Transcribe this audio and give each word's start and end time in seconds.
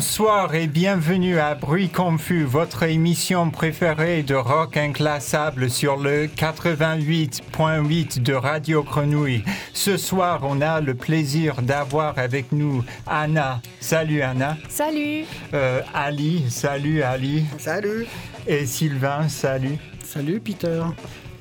Bonsoir 0.00 0.54
et 0.54 0.66
bienvenue 0.66 1.38
à 1.38 1.54
Bruit 1.54 1.90
Confus, 1.90 2.44
votre 2.44 2.84
émission 2.84 3.50
préférée 3.50 4.22
de 4.22 4.34
rock 4.34 4.78
inclassable 4.78 5.68
sur 5.68 5.98
le 5.98 6.24
88.8 6.24 8.22
de 8.22 8.32
Radio 8.32 8.82
Grenouille. 8.82 9.44
Ce 9.74 9.98
soir, 9.98 10.40
on 10.44 10.62
a 10.62 10.80
le 10.80 10.94
plaisir 10.94 11.60
d'avoir 11.60 12.18
avec 12.18 12.50
nous 12.50 12.82
Anna. 13.06 13.60
Salut 13.78 14.22
Anna. 14.22 14.56
Salut. 14.70 15.26
Euh, 15.52 15.82
Ali. 15.92 16.46
Salut 16.48 17.02
Ali. 17.02 17.44
Salut. 17.58 18.06
Et 18.46 18.64
Sylvain. 18.64 19.28
Salut. 19.28 19.76
Salut 20.02 20.40
Peter. 20.40 20.80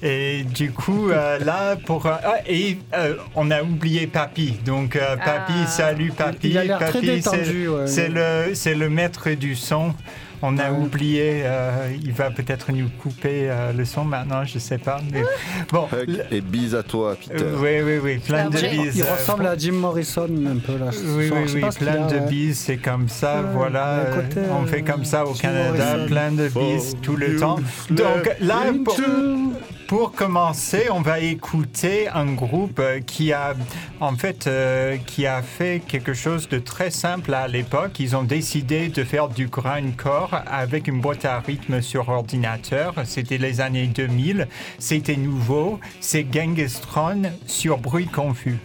Et 0.02 0.44
du 0.44 0.72
coup, 0.72 1.10
euh, 1.12 1.40
là, 1.40 1.76
pour. 1.76 2.06
euh, 2.06 2.12
ah, 2.24 2.36
et 2.48 2.78
euh, 2.94 3.16
on 3.36 3.52
a 3.52 3.62
oublié 3.64 4.08
Papy. 4.08 4.54
Donc, 4.66 4.96
euh, 4.96 5.18
Papy, 5.18 5.54
Ah. 5.64 5.68
salut 5.68 6.12
Papy. 6.16 6.50
Il 6.52 6.58
a 6.72 6.78
Papy, 6.78 7.22
c'est 7.22 7.68
ouais. 7.68 8.10
le, 8.48 8.56
c'est 8.56 8.76
le 8.76 8.90
maître 8.90 9.30
du 9.32 9.56
son. 9.56 9.94
On 10.42 10.58
a 10.58 10.72
Ouais. 10.72 10.78
oublié, 10.78 11.42
euh, 11.44 11.90
il 12.02 12.14
va 12.14 12.32
peut-être 12.32 12.72
nous 12.72 12.88
couper 13.04 13.50
euh, 13.50 13.74
le 13.74 13.84
son 13.84 14.06
maintenant, 14.06 14.46
je 14.46 14.58
sais 14.58 14.78
pas. 14.78 15.02
Mais 15.12 15.24
bon, 15.70 15.90
Hug 15.92 16.08
le- 16.08 16.34
et 16.34 16.40
bise 16.40 16.76
à 16.76 16.84
toi, 16.84 17.18
Peter. 17.20 17.44
oui, 17.62 17.82
oui, 17.84 17.98
oui, 18.02 18.18
plein 18.20 18.50
de 18.50 18.58
bises. 18.58 18.96
Il 18.96 19.04
ressemble 19.04 19.46
à 19.48 19.58
Jim 19.58 19.74
Morrison 19.74 20.24
un 20.50 20.60
peu 20.60 20.78
là. 20.78 20.92
oui, 21.18 21.28
soir. 21.28 21.42
oui, 21.46 21.52
oui, 21.62 21.70
plein 21.78 22.04
a, 22.06 22.08
de 22.10 22.20
bises, 22.30 22.58
c'est 22.58 22.78
comme 22.78 23.10
ça, 23.10 23.42
Ouais, 23.42 23.48
voilà. 23.54 24.06
côté, 24.16 24.40
on 24.50 24.66
fait 24.66 24.82
comme 24.82 25.04
ça 25.04 25.26
au 25.26 25.34
Jim 25.34 25.42
Canada, 25.42 25.72
Morrison. 25.98 26.06
plein 26.08 26.32
de 26.32 26.48
bises 26.48 26.96
tout 27.02 27.18
le 27.18 27.34
you 27.34 27.40
temps. 27.42 27.58
Donc 27.90 28.32
là, 28.40 28.60
pour, 28.86 28.96
pour 29.90 30.12
commencer, 30.12 30.86
on 30.92 31.02
va 31.02 31.20
écouter 31.20 32.08
un 32.10 32.32
groupe 32.34 32.78
euh, 32.78 33.00
qui 33.00 33.34
a, 33.34 33.56
en 34.00 34.14
fait, 34.16 34.46
euh, 34.46 34.98
qui 34.98 35.26
a 35.26 35.42
fait 35.42 35.82
quelque 35.88 36.14
chose 36.14 36.48
de 36.48 36.60
très 36.60 36.92
simple 36.92 37.34
à 37.34 37.48
l'époque. 37.48 38.00
Ils 38.00 38.16
ont 38.16 38.22
décidé 38.22 38.90
de 38.90 39.04
faire 39.04 39.30
du 39.30 39.48
grindcore 39.48 40.44
avec 40.46 40.88
une 40.88 41.02
boîte 41.02 41.26
à 41.26 41.40
rythme 41.40 41.82
sur 41.82 42.08
ordinateur. 42.10 42.94
C'était 43.06 43.40
les 43.40 43.62
années 43.62 43.88
2000. 43.88 44.48
C'était 44.78 45.18
nouveau. 45.18 45.80
C'est 46.02 46.28
Gengistron 46.32 47.24
sur 47.48 47.80
bruit 47.80 48.06
confus. 48.06 48.60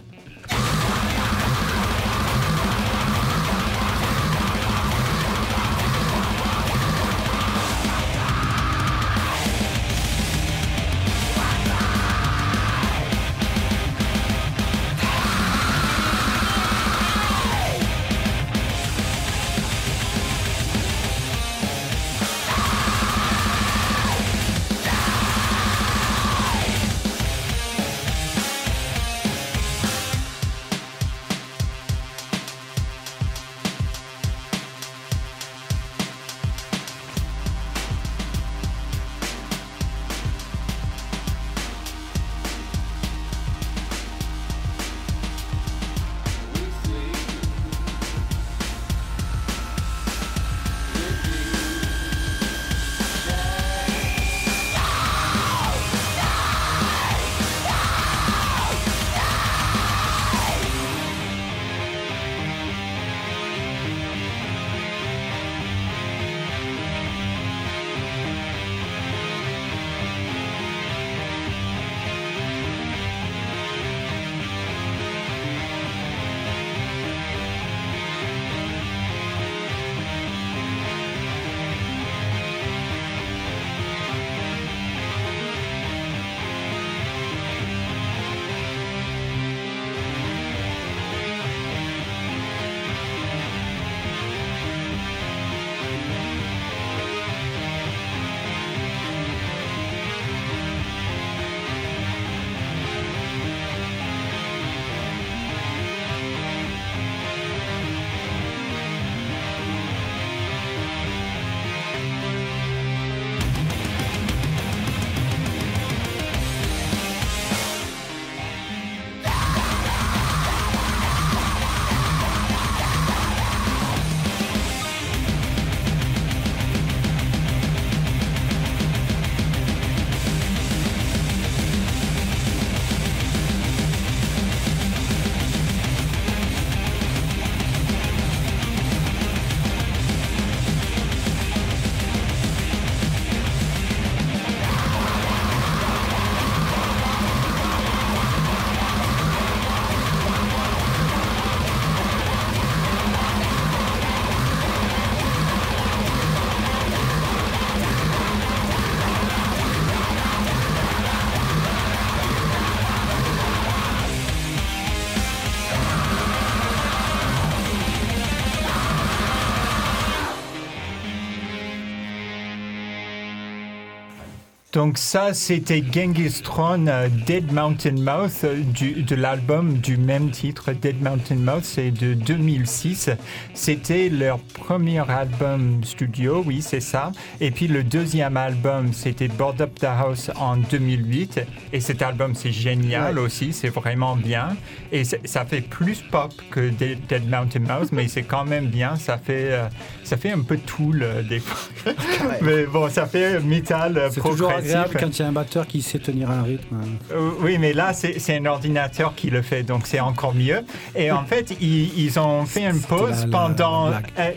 Donc 174.74 174.98
ça, 174.98 175.32
c'était 175.34 175.84
Genghis 175.92 176.40
Throne 176.42 176.88
euh, 176.88 177.08
Dead 177.26 177.52
Mountain 177.52 177.92
Mouth 177.92 178.42
euh, 178.42 178.56
du- 178.60 179.04
de 179.04 179.14
l'album 179.14 179.74
du 179.78 179.96
même 179.96 180.30
titre, 180.32 180.72
Dead 180.72 181.00
Mountain 181.00 181.36
Mouth, 181.36 181.62
c'est 181.62 181.92
de 181.92 182.12
2006. 182.14 183.10
C'était 183.54 184.08
leur 184.08 184.40
premier 184.40 184.98
album 185.08 185.84
studio, 185.84 186.42
oui, 186.44 186.60
c'est 186.60 186.80
ça. 186.80 187.12
Et 187.40 187.52
puis 187.52 187.68
le 187.68 187.84
deuxième 187.84 188.36
album, 188.36 188.92
c'était 188.92 189.28
Board 189.28 189.60
Up 189.60 189.78
the 189.78 189.84
House 189.84 190.32
en 190.34 190.56
2008. 190.56 191.42
Et 191.72 191.78
cet 191.78 192.02
album, 192.02 192.34
c'est 192.34 192.50
génial 192.50 193.20
aussi, 193.20 193.52
c'est 193.52 193.68
vraiment 193.68 194.16
bien. 194.16 194.56
Et 194.90 195.04
ça 195.04 195.44
fait 195.44 195.60
plus 195.60 196.02
pop 196.10 196.32
que 196.50 196.68
Dead, 196.70 196.98
Dead 197.08 197.30
Mountain 197.30 197.60
Mouth, 197.60 197.92
mais 197.92 198.08
c'est 198.08 198.24
quand 198.24 198.44
même 198.44 198.66
bien. 198.66 198.96
Ça 198.96 199.18
fait, 199.18 199.52
euh, 199.52 199.68
ça 200.02 200.16
fait 200.16 200.32
un 200.32 200.40
peu 200.40 200.56
Tool 200.56 201.00
euh, 201.04 201.22
des 201.22 201.38
fois. 201.38 201.92
mais 202.42 202.66
bon, 202.66 202.88
ça 202.88 203.06
fait 203.06 203.38
métal 203.38 203.96
euh, 203.98 204.10
progressif. 204.16 204.63
Agréable 204.64 204.96
quand 205.00 205.18
il 205.18 205.22
y 205.22 205.24
a 205.24 205.28
un 205.28 205.32
batteur 205.32 205.66
qui 205.66 205.82
sait 205.82 205.98
tenir 205.98 206.30
un 206.30 206.42
rythme. 206.42 206.76
Euh, 207.12 207.30
Oui, 207.40 207.58
mais 207.58 207.72
là, 207.72 207.92
c'est 207.92 208.36
un 208.36 208.46
ordinateur 208.46 209.14
qui 209.14 209.30
le 209.30 209.42
fait, 209.42 209.62
donc 209.62 209.86
c'est 209.86 210.00
encore 210.00 210.34
mieux. 210.34 210.62
Et 210.94 211.10
en 211.10 211.24
fait, 211.24 211.54
ils, 211.60 211.98
ils 211.98 212.18
ont 212.18 212.44
fait 212.46 212.64
une 212.64 212.80
pause 212.80 213.22
la- 213.26 213.26
pendant... 213.30 213.88
la 213.90 214.02
euh, 214.18 214.30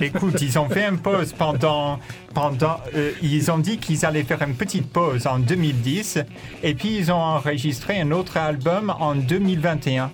écoute, 0.00 0.40
ils 0.42 0.58
ont 0.58 0.68
fait 0.68 0.86
une 0.88 0.98
pause 0.98 1.32
pendant... 1.32 1.98
pendant 2.34 2.80
euh, 2.94 3.12
ils 3.22 3.50
ont 3.50 3.58
dit 3.58 3.78
qu'ils 3.78 4.04
allaient 4.04 4.24
faire 4.24 4.42
une 4.42 4.54
petite 4.54 4.90
pause 4.90 5.26
en 5.26 5.38
2010, 5.38 6.18
et 6.62 6.74
puis 6.74 6.96
ils 6.96 7.12
ont 7.12 7.16
enregistré 7.22 8.00
un 8.00 8.10
autre 8.10 8.36
album 8.36 8.92
en 8.98 9.14
2021. 9.14 10.10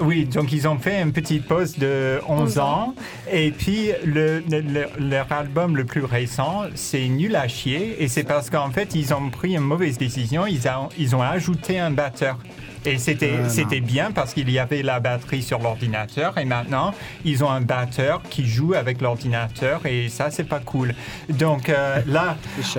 Oui, 0.00 0.24
donc 0.24 0.52
ils 0.52 0.66
ont 0.68 0.78
fait 0.78 1.00
une 1.02 1.12
petite 1.12 1.46
pause 1.46 1.78
de 1.78 2.20
11 2.28 2.40
11 2.42 2.58
ans. 2.58 2.62
ans. 2.62 2.94
Et 3.30 3.50
puis 3.50 3.90
le, 4.04 4.40
le- 4.50 4.60
le- 4.60 4.86
leur 4.98 5.30
album 5.32 5.76
le 5.76 5.84
plus 5.84 6.04
récent, 6.04 6.62
c'est 6.74 7.06
Nul 7.08 7.34
à 7.36 7.48
chier. 7.48 8.02
Et 8.02 8.08
c'est 8.08 8.24
parce 8.24 8.50
qu'en 8.50 8.70
fait, 8.70 8.94
ils 8.94 9.12
ont 9.14 9.30
pris 9.30 9.54
une 9.54 9.60
mauvaise 9.60 9.98
décision. 9.98 10.46
Ils, 10.46 10.66
a- 10.68 10.88
ils 10.98 11.14
ont 11.16 11.22
ajouté 11.22 11.78
un 11.78 11.90
batteur. 11.90 12.38
Et 12.84 12.98
c'était 12.98 13.38
non. 13.38 13.48
c'était 13.48 13.80
bien 13.80 14.10
parce 14.12 14.34
qu'il 14.34 14.50
y 14.50 14.58
avait 14.58 14.82
la 14.82 15.00
batterie 15.00 15.42
sur 15.42 15.58
l'ordinateur. 15.58 16.38
Et 16.38 16.44
maintenant, 16.44 16.94
ils 17.24 17.44
ont 17.44 17.50
un 17.50 17.60
batteur 17.60 18.22
qui 18.28 18.46
joue 18.46 18.74
avec 18.74 19.00
l'ordinateur. 19.00 19.84
Et 19.86 20.08
ça, 20.08 20.30
c'est 20.30 20.44
pas 20.44 20.60
cool. 20.60 20.94
Donc 21.28 21.68
euh, 21.68 22.00
là, 22.06 22.36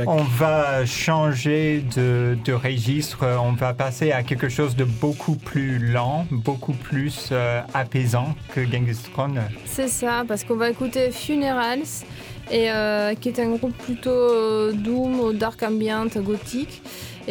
on 0.07 0.23
va 0.23 0.85
changer 0.85 1.83
de, 1.95 2.37
de 2.43 2.53
registre, 2.53 3.25
on 3.41 3.53
va 3.53 3.73
passer 3.73 4.11
à 4.11 4.23
quelque 4.23 4.49
chose 4.49 4.75
de 4.75 4.83
beaucoup 4.83 5.35
plus 5.35 5.79
lent, 5.79 6.25
beaucoup 6.31 6.73
plus 6.73 7.29
euh, 7.31 7.61
apaisant 7.73 8.35
que 8.53 8.65
Genghis 8.65 8.97
Khan. 9.15 9.33
C'est 9.65 9.87
ça, 9.87 10.23
parce 10.27 10.43
qu'on 10.43 10.55
va 10.55 10.69
écouter 10.69 11.11
Funerals, 11.11 12.05
et, 12.51 12.71
euh, 12.71 13.13
qui 13.15 13.29
est 13.29 13.39
un 13.39 13.49
groupe 13.55 13.77
plutôt 13.77 14.09
euh, 14.09 14.71
doom, 14.73 15.33
dark 15.33 15.61
ambient, 15.63 16.07
gothique. 16.17 16.81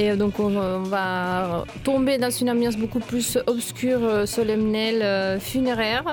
Et 0.01 0.15
donc 0.15 0.39
on, 0.39 0.51
va 0.85 1.65
tomber 1.83 2.19
dans 2.19 2.31
une 2.31 2.49
ambiance 2.51 2.77
beaucoup 2.77 3.01
plus 3.01 3.37
obscure, 3.49 3.99
euh, 4.05 4.27
solennelle, 4.27 5.03
euh, 5.03 5.41
funéraire. 5.41 6.05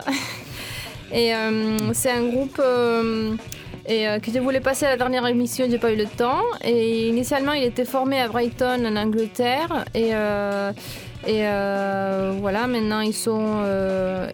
et 1.14 1.36
euh, 1.36 1.78
c'est 1.94 2.10
un 2.10 2.24
groupe 2.24 2.60
euh, 2.60 3.36
et, 3.88 4.08
que 4.24 4.32
je 4.32 4.40
voulais 4.40 4.60
passer 4.60 4.88
à 4.88 4.90
la 4.90 4.98
dernière 4.98 5.28
émission, 5.28 5.68
j'ai 5.70 5.78
pas 5.78 5.92
eu 5.92 5.98
le 5.98 6.08
temps. 6.08 6.42
Et 6.64 7.10
initialement, 7.10 7.52
il 7.52 7.64
était 7.64 7.86
formé 7.86 8.20
à 8.20 8.28
Brighton 8.28 8.84
en 8.84 8.96
Angleterre. 8.96 9.86
Et, 9.94 10.10
et 11.28 11.44
voilà, 12.42 12.66
maintenant 12.66 13.02
ils 13.02 13.14
sont 13.14 13.64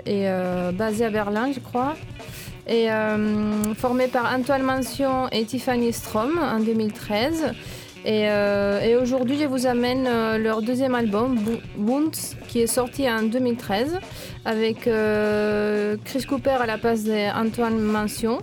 et, 0.06 0.27
basés 0.71 1.04
à 1.04 1.09
Berlin, 1.09 1.51
je 1.54 1.59
crois. 1.59 1.95
Et 2.68 2.92
euh, 2.92 3.74
formé 3.74 4.07
par 4.07 4.33
Antoine 4.33 4.63
Mansion 4.63 5.27
et 5.30 5.44
Tiffany 5.45 5.92
Strom 5.92 6.39
en 6.39 6.59
2013. 6.59 7.54
Et, 8.03 8.30
euh, 8.30 8.81
et 8.81 8.95
aujourd'hui, 8.95 9.38
je 9.38 9.45
vous 9.45 9.68
amène 9.68 10.07
euh, 10.07 10.38
leur 10.39 10.62
deuxième 10.62 10.95
album, 10.95 11.38
Bounce, 11.77 12.36
qui 12.48 12.62
est 12.62 12.68
sorti 12.68 13.07
en 13.09 13.24
2013, 13.24 14.00
avec 14.44 14.88
euh, 14.88 15.98
Chris 16.03 16.25
Cooper 16.27 16.57
à 16.62 16.65
la 16.65 16.80
place 16.80 17.03
d'Antoine 17.03 17.80
Mansion, 17.80 18.39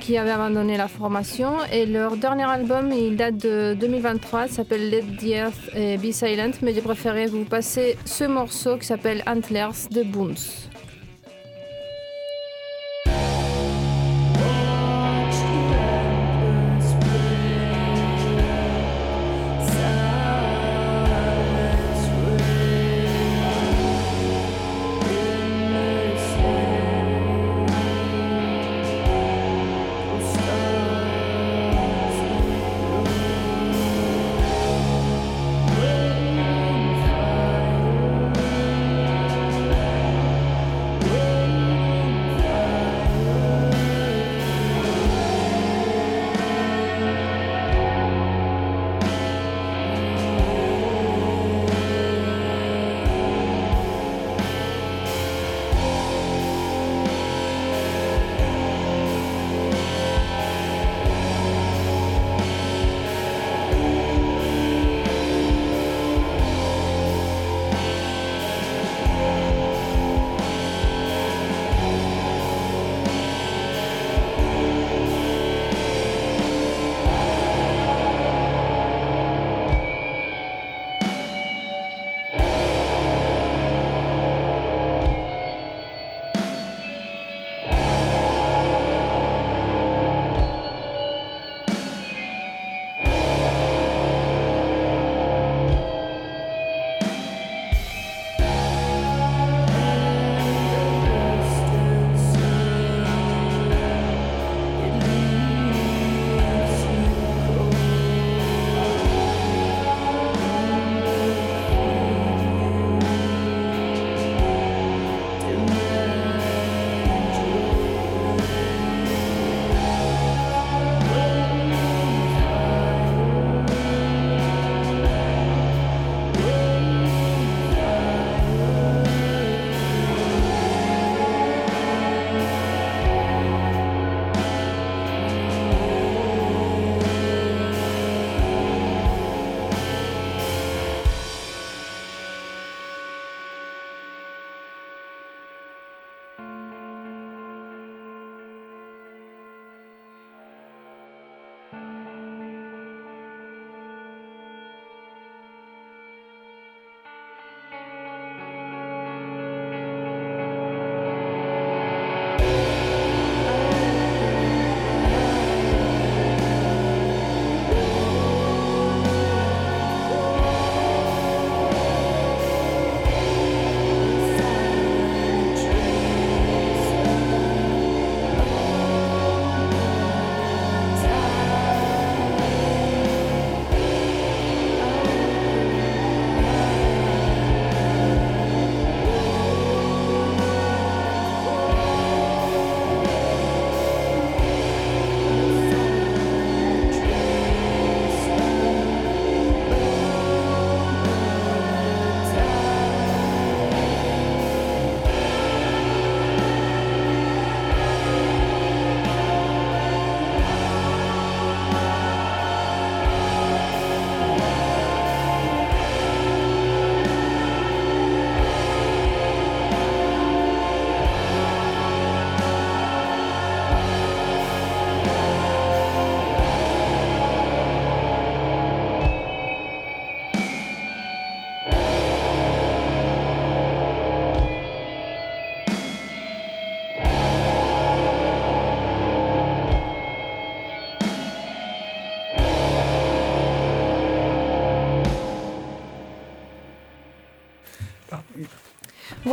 qui 0.00 0.18
avait 0.18 0.32
abandonné 0.32 0.76
la 0.76 0.88
formation. 0.88 1.52
Et 1.72 1.86
leur 1.86 2.16
dernier 2.16 2.50
album, 2.50 2.90
il 2.92 3.16
date 3.16 3.36
de 3.36 3.76
2023, 3.78 4.46
il 4.46 4.52
s'appelle 4.52 4.90
Let 4.90 5.04
the 5.20 5.26
Earth 5.26 6.00
Be 6.00 6.10
Silent, 6.10 6.52
mais 6.62 6.74
j'ai 6.74 6.82
préféré 6.82 7.26
vous 7.26 7.44
passer 7.44 7.96
ce 8.04 8.24
morceau 8.24 8.76
qui 8.76 8.86
s'appelle 8.86 9.22
Antlers 9.26 9.88
de 9.92 10.02
Bounce. 10.02 10.68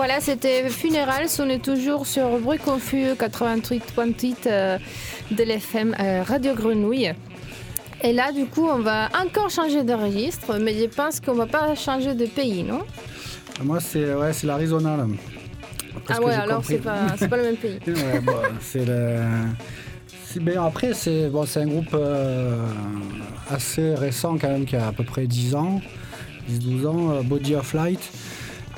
Voilà, 0.06 0.20
c'était 0.20 0.68
Funerals. 0.68 1.30
On 1.40 1.48
est 1.48 1.64
toujours 1.64 2.06
sur 2.06 2.38
Bruit 2.40 2.60
Confus 2.60 3.14
88.8 3.14 4.36
euh, 4.48 4.78
de 5.32 5.44
l'FM 5.46 5.96
euh, 5.98 6.24
Radio 6.24 6.54
Grenouille. 6.54 7.14
Et 8.02 8.12
là, 8.12 8.34
du 8.34 8.46
coup, 8.46 8.68
on 8.68 8.80
va 8.80 9.08
encore 9.18 9.50
changer 9.50 9.82
de 9.82 9.94
registre, 9.94 10.58
mais 10.60 10.74
je 10.78 10.88
pense 10.88 11.22
qu'on 11.22 11.36
va 11.36 11.46
pas 11.46 11.74
changer 11.76 12.16
de 12.16 12.26
pays, 12.26 12.64
non? 12.64 12.82
Moi, 13.64 13.80
c'est 13.80 14.14
ouais, 14.14 14.34
c'est 14.34 14.46
l'Arizona. 14.46 15.08
Ah 16.10 16.22
ouais, 16.22 16.34
alors 16.34 16.66
c'est 16.66 16.80
pas, 16.80 17.16
c'est 17.18 17.30
pas 17.30 17.38
le 17.38 17.44
même 17.44 17.56
pays. 17.56 17.80
Ouais, 17.88 18.20
bon, 18.20 18.36
c'est 18.60 18.84
le. 18.84 19.20
ben, 20.42 20.58
après, 20.66 20.94
c'est 20.94 21.30
bon, 21.30 21.46
c'est 21.46 21.62
un 21.62 21.68
groupe 21.68 21.94
euh, 21.94 22.58
assez 23.50 23.96
récent 23.96 24.38
quand 24.38 24.50
même, 24.50 24.66
qui 24.66 24.76
a 24.76 24.88
à 24.88 24.92
peu 24.92 25.06
près 25.06 25.28
10 25.28 25.56
ans, 25.56 25.80
10-12 26.52 26.88
ans, 26.88 27.24
Body 27.24 27.56
of 27.56 27.74
Light, 27.74 28.12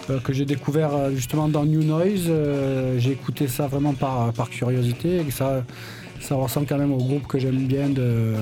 euh, 0.10 0.20
que 0.20 0.34
j'ai 0.34 0.46
découvert 0.46 0.94
euh, 0.94 1.12
justement 1.12 1.48
dans 1.48 1.66
New 1.66 1.84
Noise. 1.84 2.26
Euh, 2.30 3.00
j'ai 3.00 3.12
écouté 3.12 3.48
ça 3.48 3.68
vraiment 3.68 3.94
par, 3.94 4.32
par 4.34 4.50
curiosité 4.50 5.18
et 5.18 5.32
ça, 5.32 5.64
ça 6.20 6.36
ressemble 6.36 6.68
quand 6.68 6.78
même 6.78 6.92
au 6.92 6.98
groupe 6.98 7.26
que 7.26 7.40
j'aime 7.40 7.66
bien 7.66 7.90
de, 7.90 8.34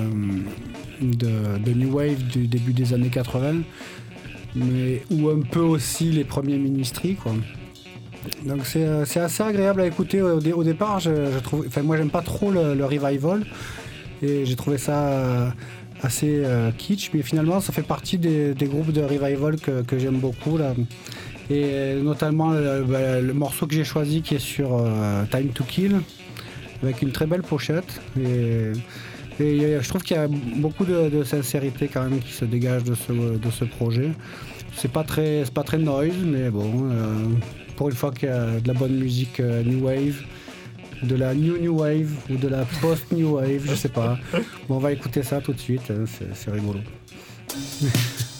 de, 1.00 1.72
New 1.72 1.96
Wave 1.96 2.22
du 2.24 2.46
début 2.48 2.74
des 2.74 2.92
années 2.92 3.08
80, 3.08 3.62
mais, 4.56 5.02
ou 5.10 5.30
un 5.30 5.40
peu 5.40 5.60
aussi 5.60 6.10
les 6.10 6.24
premiers 6.24 6.58
Ministry, 6.58 7.14
quoi. 7.14 7.32
Donc 8.46 8.64
c'est 8.64 9.20
assez 9.20 9.42
agréable 9.42 9.82
à 9.82 9.86
écouter. 9.86 10.22
Au, 10.22 10.38
au 10.38 10.64
départ, 10.64 10.98
je, 11.00 11.10
je 11.32 11.38
trouve, 11.40 11.64
enfin 11.66 11.82
moi 11.82 11.96
j'aime 11.96 12.10
pas 12.10 12.22
trop 12.22 12.50
le, 12.50 12.84
revival 12.84 13.44
et 14.22 14.46
j'ai 14.46 14.56
trouvé 14.56 14.78
ça 14.78 15.52
assez 16.02 16.42
kitsch, 16.78 17.10
mais 17.12 17.22
finalement 17.22 17.60
ça 17.60 17.72
fait 17.72 17.82
partie 17.82 18.16
des, 18.16 18.54
des 18.54 18.66
groupes 18.66 18.92
de 18.92 19.02
revival 19.02 19.56
que, 19.56 19.82
que 19.82 19.98
j'aime 19.98 20.18
beaucoup 20.18 20.56
là. 20.56 20.74
Et 21.50 21.94
notamment 22.02 22.52
le, 22.52 22.84
bah, 22.84 23.20
le 23.20 23.34
morceau 23.34 23.66
que 23.66 23.74
j'ai 23.74 23.84
choisi 23.84 24.22
qui 24.22 24.36
est 24.36 24.38
sur 24.38 24.78
euh, 24.78 25.24
Time 25.30 25.48
to 25.48 25.64
Kill 25.64 26.00
avec 26.82 27.02
une 27.02 27.12
très 27.12 27.26
belle 27.26 27.42
pochette 27.42 28.00
et, 28.20 28.72
euh, 29.40 29.82
je 29.82 29.88
trouve 29.88 30.02
qu'il 30.02 30.16
y 30.16 30.20
a 30.20 30.28
beaucoup 30.28 30.84
de, 30.84 31.24
sincérité 31.24 31.88
quand 31.92 32.04
même 32.04 32.20
qui 32.20 32.32
se 32.32 32.44
dégage 32.44 32.84
de 32.84 32.94
ce, 32.94 33.64
projet. 33.64 34.10
C'est 34.76 34.90
pas 34.90 35.04
très, 35.04 35.44
pas 35.52 35.62
très 35.62 35.78
noise, 35.78 36.14
mais 36.24 36.50
bon, 36.50 36.88
euh, 36.90 37.14
pour 37.76 37.88
une 37.88 37.94
fois 37.94 38.12
qu'il 38.12 38.28
y 38.28 38.32
a 38.32 38.60
de 38.60 38.68
la 38.68 38.74
bonne 38.74 38.94
musique 38.94 39.40
euh, 39.40 39.62
new 39.62 39.86
wave, 39.86 40.22
de 41.02 41.16
la 41.16 41.34
new 41.34 41.58
new 41.58 41.80
wave 41.80 42.10
ou 42.30 42.36
de 42.36 42.48
la 42.48 42.64
post 42.80 43.10
new 43.12 43.36
wave, 43.36 43.64
je 43.66 43.74
sais 43.74 43.88
pas. 43.88 44.18
Bon, 44.68 44.76
on 44.76 44.78
va 44.78 44.92
écouter 44.92 45.22
ça 45.22 45.40
tout 45.40 45.52
de 45.52 45.60
suite, 45.60 45.90
hein, 45.90 46.04
c'est 46.32 46.50
rigolo. 46.50 46.80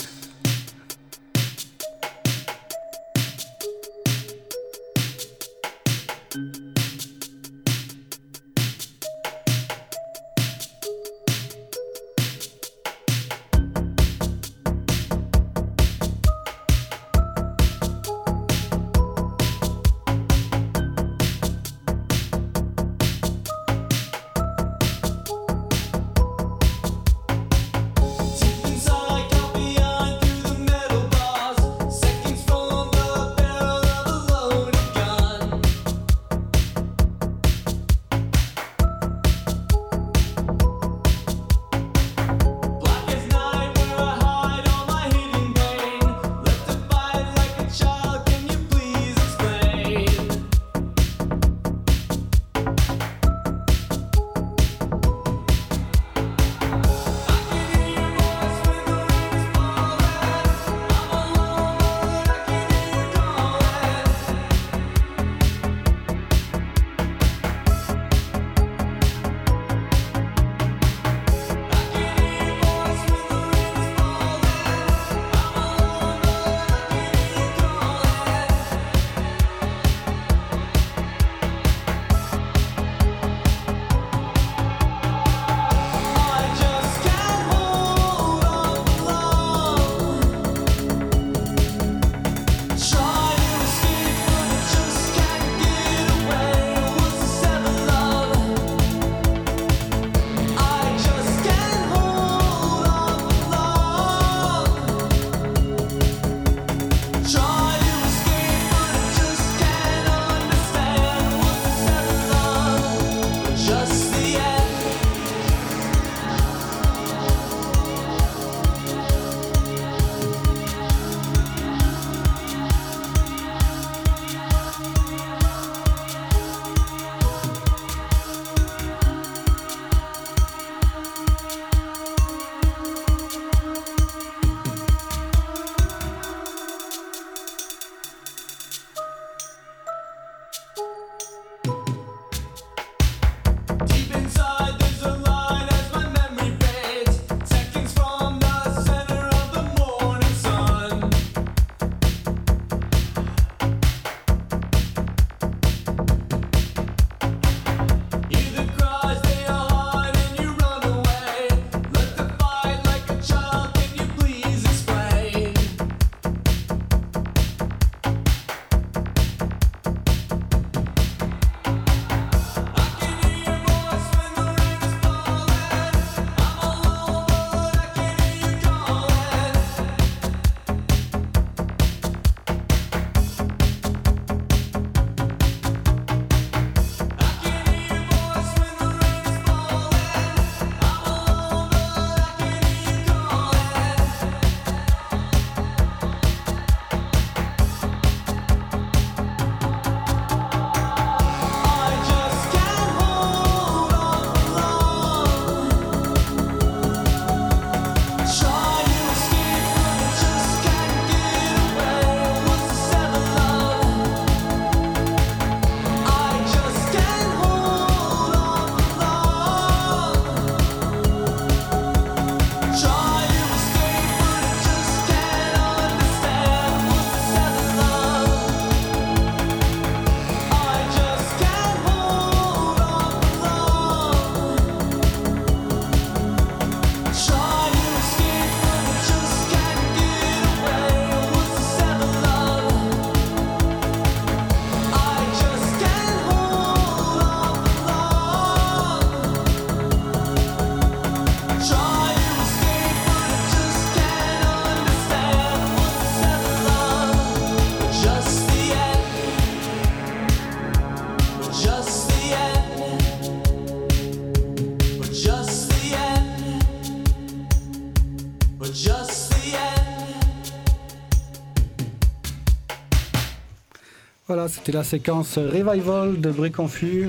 Voilà, 274.27 274.49
c'était 274.49 274.73
la 274.73 274.85
séquence 274.85 275.37
Revival 275.37 276.21
de 276.21 276.31
Brie 276.31 276.51
Confus 276.51 277.09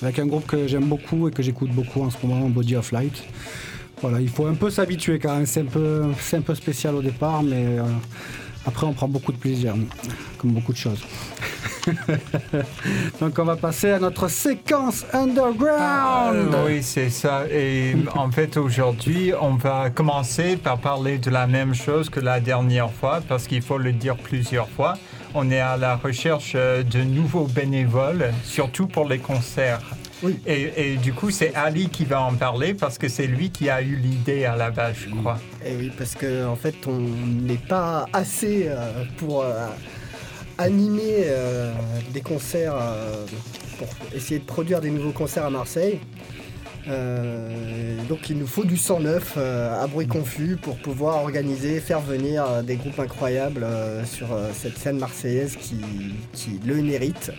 avec 0.00 0.18
un 0.18 0.26
groupe 0.26 0.46
que 0.46 0.68
j'aime 0.68 0.84
beaucoup 0.84 1.28
et 1.28 1.32
que 1.32 1.42
j'écoute 1.42 1.70
beaucoup 1.70 2.02
en 2.02 2.10
ce 2.10 2.16
moment, 2.24 2.48
Body 2.48 2.76
of 2.76 2.92
Light. 2.92 3.24
Voilà, 4.00 4.20
il 4.20 4.28
faut 4.28 4.46
un 4.46 4.54
peu 4.54 4.70
s'habituer 4.70 5.18
quand 5.18 5.34
même, 5.34 5.46
c'est 5.46 5.60
un, 5.60 5.64
peu, 5.64 6.04
c'est 6.20 6.54
spécial 6.54 6.94
au 6.94 7.02
départ, 7.02 7.42
mais 7.42 7.78
euh, 7.78 7.82
après 8.66 8.86
on 8.86 8.92
prend 8.92 9.08
beaucoup 9.08 9.32
de 9.32 9.38
plaisir, 9.38 9.74
comme 10.38 10.52
beaucoup 10.52 10.72
de 10.72 10.78
choses. 10.78 11.00
Donc 13.20 13.38
on 13.38 13.44
va 13.44 13.56
passer 13.56 13.90
à 13.90 13.98
notre 13.98 14.28
séquence 14.28 15.04
underground. 15.12 15.78
Ah, 15.80 16.32
oui, 16.66 16.82
c'est 16.82 17.10
ça. 17.10 17.44
Et 17.50 17.94
en 18.14 18.30
fait, 18.30 18.56
aujourd'hui, 18.56 19.32
on 19.40 19.54
va 19.54 19.90
commencer 19.90 20.56
par 20.56 20.78
parler 20.78 21.18
de 21.18 21.30
la 21.30 21.46
même 21.46 21.74
chose 21.74 22.10
que 22.10 22.20
la 22.20 22.40
dernière 22.40 22.90
fois, 22.90 23.20
parce 23.28 23.46
qu'il 23.46 23.62
faut 23.62 23.78
le 23.78 23.92
dire 23.92 24.16
plusieurs 24.16 24.68
fois. 24.68 24.94
On 25.34 25.50
est 25.50 25.60
à 25.60 25.78
la 25.78 25.96
recherche 25.96 26.54
de 26.54 27.02
nouveaux 27.02 27.46
bénévoles, 27.46 28.32
surtout 28.44 28.86
pour 28.86 29.08
les 29.08 29.18
concerts. 29.18 29.80
Oui. 30.22 30.38
Et, 30.46 30.92
et 30.92 30.96
du 30.96 31.12
coup, 31.12 31.30
c'est 31.30 31.54
Ali 31.54 31.88
qui 31.88 32.04
va 32.04 32.22
en 32.22 32.34
parler 32.34 32.74
parce 32.74 32.96
que 32.98 33.08
c'est 33.08 33.26
lui 33.26 33.50
qui 33.50 33.68
a 33.68 33.82
eu 33.82 33.96
l'idée 33.96 34.44
à 34.44 34.56
la 34.56 34.70
base, 34.70 34.96
je 35.06 35.14
crois. 35.14 35.38
Et 35.64 35.74
oui, 35.74 35.92
parce 35.96 36.14
qu'en 36.14 36.52
en 36.52 36.56
fait, 36.56 36.74
on 36.86 36.98
n'est 36.98 37.56
pas 37.56 38.06
assez 38.12 38.66
euh, 38.68 39.04
pour 39.16 39.42
euh, 39.42 39.66
animer 40.58 41.24
euh, 41.26 41.72
des 42.12 42.20
concerts, 42.20 42.74
euh, 42.76 43.26
pour 43.78 43.88
essayer 44.14 44.40
de 44.40 44.44
produire 44.44 44.80
des 44.80 44.90
nouveaux 44.90 45.12
concerts 45.12 45.46
à 45.46 45.50
Marseille. 45.50 45.98
Euh, 46.88 47.96
donc 48.08 48.28
il 48.28 48.38
nous 48.38 48.46
faut 48.46 48.64
du 48.64 48.76
sang 48.76 48.98
neuf 48.98 49.34
euh, 49.36 49.80
à 49.80 49.86
bruit 49.86 50.08
confus 50.08 50.56
pour 50.60 50.76
pouvoir 50.78 51.22
organiser, 51.22 51.78
faire 51.78 52.00
venir 52.00 52.64
des 52.64 52.74
groupes 52.74 52.98
incroyables 52.98 53.64
sur 54.04 54.28
cette 54.52 54.76
scène 54.78 54.98
marseillaise 54.98 55.56
qui, 55.56 55.80
qui 56.32 56.60
le 56.66 56.82
mérite. 56.82 57.30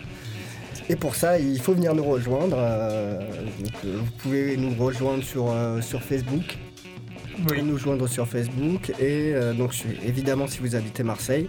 Et 0.90 0.96
pour 0.96 1.16
ça, 1.16 1.40
il 1.40 1.60
faut 1.60 1.74
venir 1.74 1.96
nous 1.96 2.04
rejoindre. 2.04 2.58
donc, 2.58 3.74
vous 3.84 4.12
pouvez 4.20 4.58
nous 4.58 4.76
rejoindre 4.82 5.24
sur, 5.24 5.54
sur 5.82 6.02
Facebook. 6.02 6.58
Vous 7.38 7.44
pouvez 7.46 7.62
nous 7.62 7.78
joindre 7.78 8.08
sur 8.08 8.28
Facebook 8.28 8.92
et 9.00 9.34
donc 9.58 9.74
évidemment 10.06 10.48
si 10.48 10.60
vous 10.60 10.76
habitez 10.76 11.04
Marseille. 11.04 11.48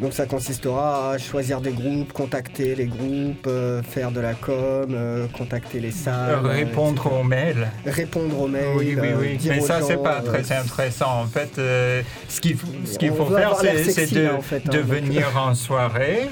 Donc 0.00 0.12
ça 0.12 0.26
consistera 0.26 1.12
à 1.12 1.18
choisir 1.18 1.60
des 1.60 1.72
groupes, 1.72 2.12
contacter 2.12 2.74
les 2.76 2.86
groupes, 2.86 3.46
euh, 3.46 3.82
faire 3.82 4.12
de 4.12 4.20
la 4.20 4.34
com, 4.34 4.86
euh, 4.90 5.26
contacter 5.36 5.80
les 5.80 5.90
salles, 5.90 6.44
euh, 6.44 6.48
Répondre 6.48 7.02
etc. 7.02 7.16
aux 7.20 7.24
mails. 7.24 7.68
répondre 7.84 8.40
aux 8.40 8.46
mails. 8.48 8.76
Oui, 8.76 8.96
oui, 9.00 9.08
oui. 9.18 9.36
dire 9.36 9.54
Mais 9.54 9.60
aux 9.60 9.66
ça, 9.66 9.80
c'est 9.82 10.02
pas 10.02 10.20
très 10.20 10.52
intéressant. 10.52 11.22
En 11.22 11.26
fait, 11.26 11.58
euh, 11.58 12.02
ce 12.28 12.40
qu'il 12.40 12.56
faut, 12.56 12.68
ce 12.84 12.96
qu'il 12.96 13.10
On 13.10 13.16
faut 13.16 13.24
veut 13.24 13.38
faire, 13.38 13.56
c'est 13.56 14.12
de, 14.14 14.20
là, 14.20 14.34
en 14.36 14.40
fait, 14.40 14.62
hein, 14.66 14.70
de 14.70 14.78
venir 14.78 15.26
en 15.36 15.54
soirée. 15.54 16.28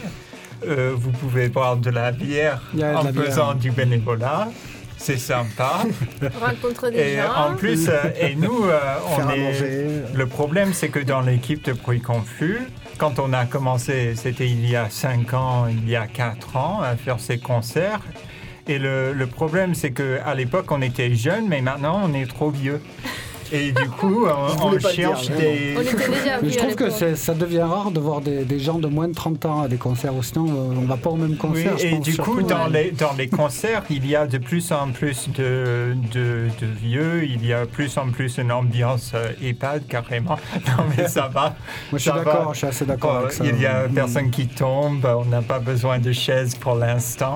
Euh, 0.66 0.92
vous 0.96 1.10
pouvez 1.10 1.48
boire 1.48 1.76
de 1.76 1.90
la 1.90 2.12
bière 2.12 2.62
en 2.74 3.02
la 3.02 3.12
bière. 3.12 3.24
faisant 3.24 3.54
du 3.54 3.70
bénévolat. 3.70 4.48
C'est 4.96 5.18
sympa. 5.18 5.82
Rencontrer 6.40 6.90
des 6.90 6.98
et 6.98 7.16
gens. 7.16 7.52
en 7.52 7.54
plus, 7.54 7.88
euh, 7.88 7.92
et 8.18 8.34
nous, 8.34 8.64
euh, 8.64 8.78
faire 9.18 9.26
on 9.26 9.30
est. 9.30 10.14
Le 10.14 10.26
problème, 10.26 10.72
c'est 10.72 10.88
que 10.88 10.98
dans 10.98 11.20
l'équipe 11.20 11.64
de 11.64 11.74
Bruit 11.74 12.00
Confus, 12.00 12.60
quand 12.98 13.18
on 13.18 13.32
a 13.32 13.46
commencé, 13.46 14.14
c'était 14.16 14.48
il 14.48 14.68
y 14.68 14.76
a 14.76 14.88
5 14.90 15.34
ans, 15.34 15.66
il 15.66 15.88
y 15.88 15.96
a 15.96 16.06
4 16.06 16.56
ans, 16.56 16.80
à 16.82 16.96
faire 16.96 17.20
ces 17.20 17.38
concerts. 17.38 18.00
Et 18.66 18.78
le, 18.78 19.12
le 19.12 19.26
problème, 19.26 19.74
c'est 19.74 19.92
qu'à 19.92 20.34
l'époque, 20.34 20.70
on 20.70 20.82
était 20.82 21.14
jeunes, 21.14 21.46
mais 21.48 21.60
maintenant, 21.60 22.00
on 22.04 22.14
est 22.14 22.26
trop 22.26 22.50
vieux. 22.50 22.82
Et 23.52 23.72
du 23.72 23.88
coup, 23.88 24.26
on, 24.26 24.48
Je 24.48 24.76
on 24.76 24.78
cherche 24.90 25.26
dire, 25.28 25.36
des... 25.36 25.74
On 25.76 25.80
était 25.82 25.96
déjà 26.08 26.38
Mais 26.42 26.48
vus 26.48 26.54
je 26.54 26.58
trouve 26.58 26.74
que 26.74 26.90
ça 26.90 27.34
devient 27.34 27.60
rare 27.62 27.90
de 27.90 28.00
voir 28.00 28.20
des, 28.20 28.44
des 28.44 28.58
gens 28.58 28.78
de 28.78 28.86
moins 28.88 29.08
de 29.08 29.14
30 29.14 29.44
ans 29.46 29.62
à 29.62 29.68
des 29.68 29.76
concerts, 29.76 30.12
sinon 30.22 30.46
euh, 30.48 30.74
on 30.80 30.84
va 30.86 30.96
pas 30.96 31.10
au 31.10 31.16
même 31.16 31.30
Oui, 31.32 31.36
concert. 31.36 31.78
je 31.78 31.86
et 31.86 31.90
pense, 31.90 32.00
du 32.04 32.16
coup, 32.16 32.38
surtout. 32.40 32.46
dans 32.54 32.66
les, 32.66 32.90
dans 32.90 33.12
les 33.16 33.28
concerts, 33.28 33.82
il 33.90 34.06
y 34.06 34.16
a 34.16 34.26
de 34.26 34.38
plus 34.38 34.72
en 34.72 34.90
plus 34.92 35.28
de, 35.30 35.94
de, 36.12 36.48
de 36.60 36.66
vieux, 36.66 37.24
il 37.24 37.44
y 37.46 37.52
a 37.52 37.66
plus 37.66 37.96
en 37.98 38.10
plus 38.10 38.38
une 38.38 38.52
ambiance 38.52 39.12
euh, 39.14 39.30
EHPAD 39.42 39.86
carrément. 39.86 40.36
Non, 40.66 40.84
mais 40.96 41.06
ça 41.08 41.28
va. 41.28 41.54
Moi 41.92 41.98
je 41.98 41.98
suis 41.98 42.10
d'accord, 42.12 42.52
je 42.52 42.58
suis 42.58 42.66
assez 42.66 42.84
d'accord 42.86 43.14
Euh, 43.16 43.20
avec 43.20 43.32
ça. 43.32 43.44
il 43.44 43.60
y 43.60 43.66
a 43.66 43.86
Mm. 43.86 43.92
personne 43.94 44.30
qui 44.30 44.46
tombe, 44.48 45.04
on 45.06 45.24
n'a 45.26 45.42
pas 45.42 45.58
besoin 45.60 45.98
de 45.98 46.10
chaises 46.12 46.54
pour 46.54 46.74
l'instant. 46.74 47.34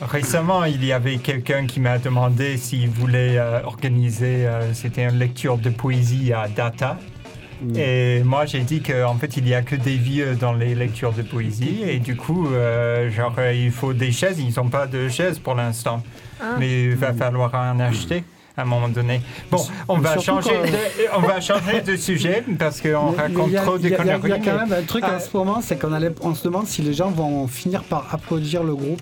Récemment, 0.00 0.64
il 0.64 0.84
y 0.84 0.92
avait 0.92 1.16
quelqu'un 1.16 1.66
qui 1.66 1.80
m'a 1.80 1.98
demandé 1.98 2.58
s'il 2.58 2.88
voulait 2.90 3.38
euh, 3.38 3.60
organiser, 3.64 4.46
euh, 4.46 4.72
c'était 4.74 5.04
une 5.04 5.18
lecture 5.18 5.56
de 5.56 5.70
poésie 5.70 6.32
à 6.34 6.48
Data. 6.48 6.98
Mm. 7.62 7.76
Et 7.78 8.22
moi, 8.22 8.44
j'ai 8.44 8.60
dit 8.60 8.82
qu'en 8.82 9.14
fait, 9.14 9.38
il 9.38 9.44
n'y 9.44 9.54
a 9.54 9.62
que 9.62 9.74
des 9.74 9.96
vieux 9.96 10.34
dans 10.34 10.52
les 10.52 10.74
lectures 10.74 11.12
de 11.12 11.22
poésie. 11.22 11.82
Et 11.86 11.98
du 11.98 12.14
coup, 12.14 12.46
euh, 12.48 13.10
genre, 13.10 13.34
il 13.54 13.70
faut 13.70 13.94
des 13.94 14.12
chaises. 14.12 14.38
Ils 14.38 14.52
n'ont 14.60 14.68
pas 14.68 14.86
de 14.86 15.08
chaises 15.08 15.38
pour 15.38 15.54
l'instant. 15.54 16.02
Ah. 16.40 16.56
Mais 16.58 16.82
il 16.84 16.94
va 16.96 17.14
falloir 17.14 17.54
en 17.54 17.80
acheter 17.80 18.22
à 18.58 18.62
un 18.62 18.64
moment 18.66 18.90
donné. 18.90 19.22
Bon, 19.50 19.58
on 19.88 19.96
va, 19.98 20.18
changer 20.18 20.50
quand- 20.50 20.70
de, 20.70 21.16
on 21.16 21.20
va 21.20 21.40
changer 21.40 21.80
de 21.80 21.96
sujet 21.96 22.44
parce 22.58 22.82
qu'on 22.82 23.12
raconte 23.12 23.54
a- 23.54 23.62
trop 23.62 23.78
de 23.78 23.88
conneries. 23.88 24.20
Il 24.24 24.28
y 24.28 24.32
a 24.32 24.38
quand 24.38 24.58
même 24.58 24.72
un 24.72 24.82
truc 24.82 25.04
Ah. 25.06 25.16
en 25.16 25.20
ce 25.20 25.34
moment, 25.34 25.60
c'est 25.62 25.78
qu'on 25.80 25.92
allait- 25.94 26.12
on 26.20 26.34
se 26.34 26.44
demande 26.44 26.66
si 26.66 26.82
les 26.82 26.92
gens 26.92 27.10
vont 27.10 27.46
finir 27.48 27.82
par 27.84 28.14
applaudir 28.14 28.62
le 28.62 28.74
groupe 28.74 29.00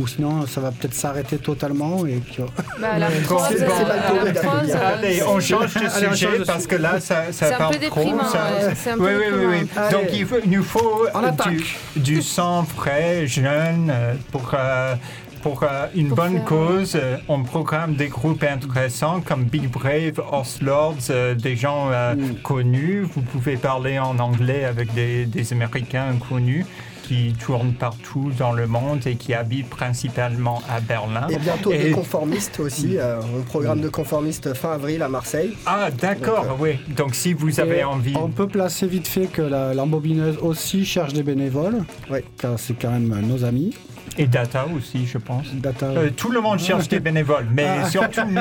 ou 0.00 0.06
sinon 0.06 0.46
ça 0.46 0.60
va 0.60 0.70
peut-être 0.70 0.94
s'arrêter 0.94 1.38
totalement 1.38 2.06
et 2.06 2.16
puis- 2.20 2.42
Bah, 2.80 2.98
la 2.98 3.08
Bon, 3.08 3.20
prose, 3.24 3.42
c'est- 3.48 3.58
c'est 3.58 3.64
euh, 3.64 4.24
la 4.24 4.32
prose, 4.40 4.70
euh, 4.70 4.94
Allez, 4.94 5.22
on 5.24 5.40
change 5.40 5.74
de 5.74 5.88
sujet 5.88 6.28
parce 6.46 6.66
que 6.66 6.76
là, 6.76 7.00
ça, 7.00 7.24
ça 7.32 7.48
C'est 7.48 7.54
un 7.54 7.58
parle 7.58 7.78
peu 7.78 7.86
trop. 7.86 8.18
ça- 8.32 8.66
ouais, 8.68 8.74
c'est 8.74 8.90
un 8.90 8.96
peu 8.96 9.16
oui, 9.18 9.24
oui, 9.32 9.44
oui. 9.62 9.68
Donc, 9.92 10.04
il, 10.12 10.26
faut- 10.26 10.36
il 10.44 10.50
nous 10.50 10.62
faut 10.62 11.06
du, 11.48 12.00
du 12.00 12.22
sang 12.22 12.64
frais, 12.64 13.26
jeune, 13.26 13.90
euh, 13.92 14.14
pour, 14.32 14.50
euh, 14.54 14.94
pour 15.42 15.62
euh, 15.62 15.86
une 15.94 16.08
Pour 16.08 16.16
bonne 16.16 16.32
faire- 16.36 16.44
cause. 16.44 16.96
Euh, 16.96 17.16
On 17.28 17.42
programme 17.42 17.94
des 17.94 18.08
groupes 18.08 18.42
intéressants 18.44 19.20
comme 19.20 19.44
Big 19.44 19.68
Brave, 19.70 20.20
Horse 20.30 20.60
Lords, 20.62 20.96
euh, 21.10 21.34
des 21.34 21.54
gens 21.56 21.90
euh, 21.92 22.14
Mm. 22.14 22.34
connus. 22.42 23.02
Vous 23.14 23.22
pouvez 23.22 23.56
parler 23.56 23.98
en 23.98 24.18
anglais 24.18 24.64
avec 24.64 24.92
des, 24.94 25.26
des 25.26 25.52
Américains 25.52 26.14
connus 26.28 26.66
qui 27.08 27.32
tournent 27.32 27.72
partout 27.72 28.30
dans 28.38 28.52
le 28.52 28.66
monde 28.66 29.06
et 29.06 29.16
qui 29.16 29.32
habitent 29.32 29.70
principalement 29.70 30.60
à 30.68 30.80
Berlin. 30.80 31.26
Et 31.30 31.38
bientôt 31.38 31.72
Et- 31.72 31.78
des 31.84 31.90
conformistes 31.92 32.60
aussi. 32.60 32.98
euh, 32.98 33.20
on 33.34 33.40
programme 33.42 33.80
de 33.80 33.88
conformistes 33.88 34.52
fin 34.52 34.72
avril 34.72 35.02
à 35.02 35.08
Marseille. 35.08 35.54
Ah, 35.64 35.88
d'accord, 35.90 36.44
Donc, 36.46 36.60
oui. 36.60 36.72
Donc, 36.94 37.14
si 37.14 37.32
vous 37.32 37.60
avez 37.60 37.78
Et 37.78 37.84
envie. 37.84 38.14
On 38.14 38.28
peut 38.28 38.46
placer 38.46 38.86
vite 38.86 39.08
fait 39.08 39.26
que 39.26 39.40
l'embobineuse 39.74 40.36
aussi 40.42 40.84
cherche 40.84 41.14
des 41.14 41.22
bénévoles, 41.22 41.84
Ouais. 42.10 42.24
car 42.38 42.58
c'est 42.58 42.74
quand 42.74 42.90
même 42.90 43.08
nos 43.26 43.42
amis. 43.44 43.74
Et 44.20 44.26
Data 44.26 44.66
aussi, 44.76 45.06
je 45.06 45.16
pense. 45.18 45.46
Data. 45.54 45.86
Euh, 45.86 46.10
tout 46.10 46.30
le 46.30 46.40
monde 46.40 46.58
cherche 46.58 46.88
des 46.88 46.98
bénévoles, 46.98 47.46
mais 47.52 47.66
Ah. 47.84 47.88
surtout 47.88 48.24
nous. 48.26 48.40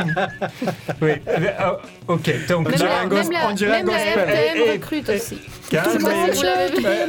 Oui, 1.02 1.12
euh, 1.28 1.38
euh, 1.38 1.72
ok, 2.08 2.48
donc 2.48 2.70
Même 2.72 2.80
la, 2.80 3.00
un 3.02 3.06
même 3.08 3.32
la, 3.32 3.48
on 3.48 3.54
dirait 3.54 3.82
un 3.82 3.84
même 3.84 4.66
la 4.66 4.72
recrute 4.74 5.08
aussi. 5.10 5.38
calmez-. 5.70 6.42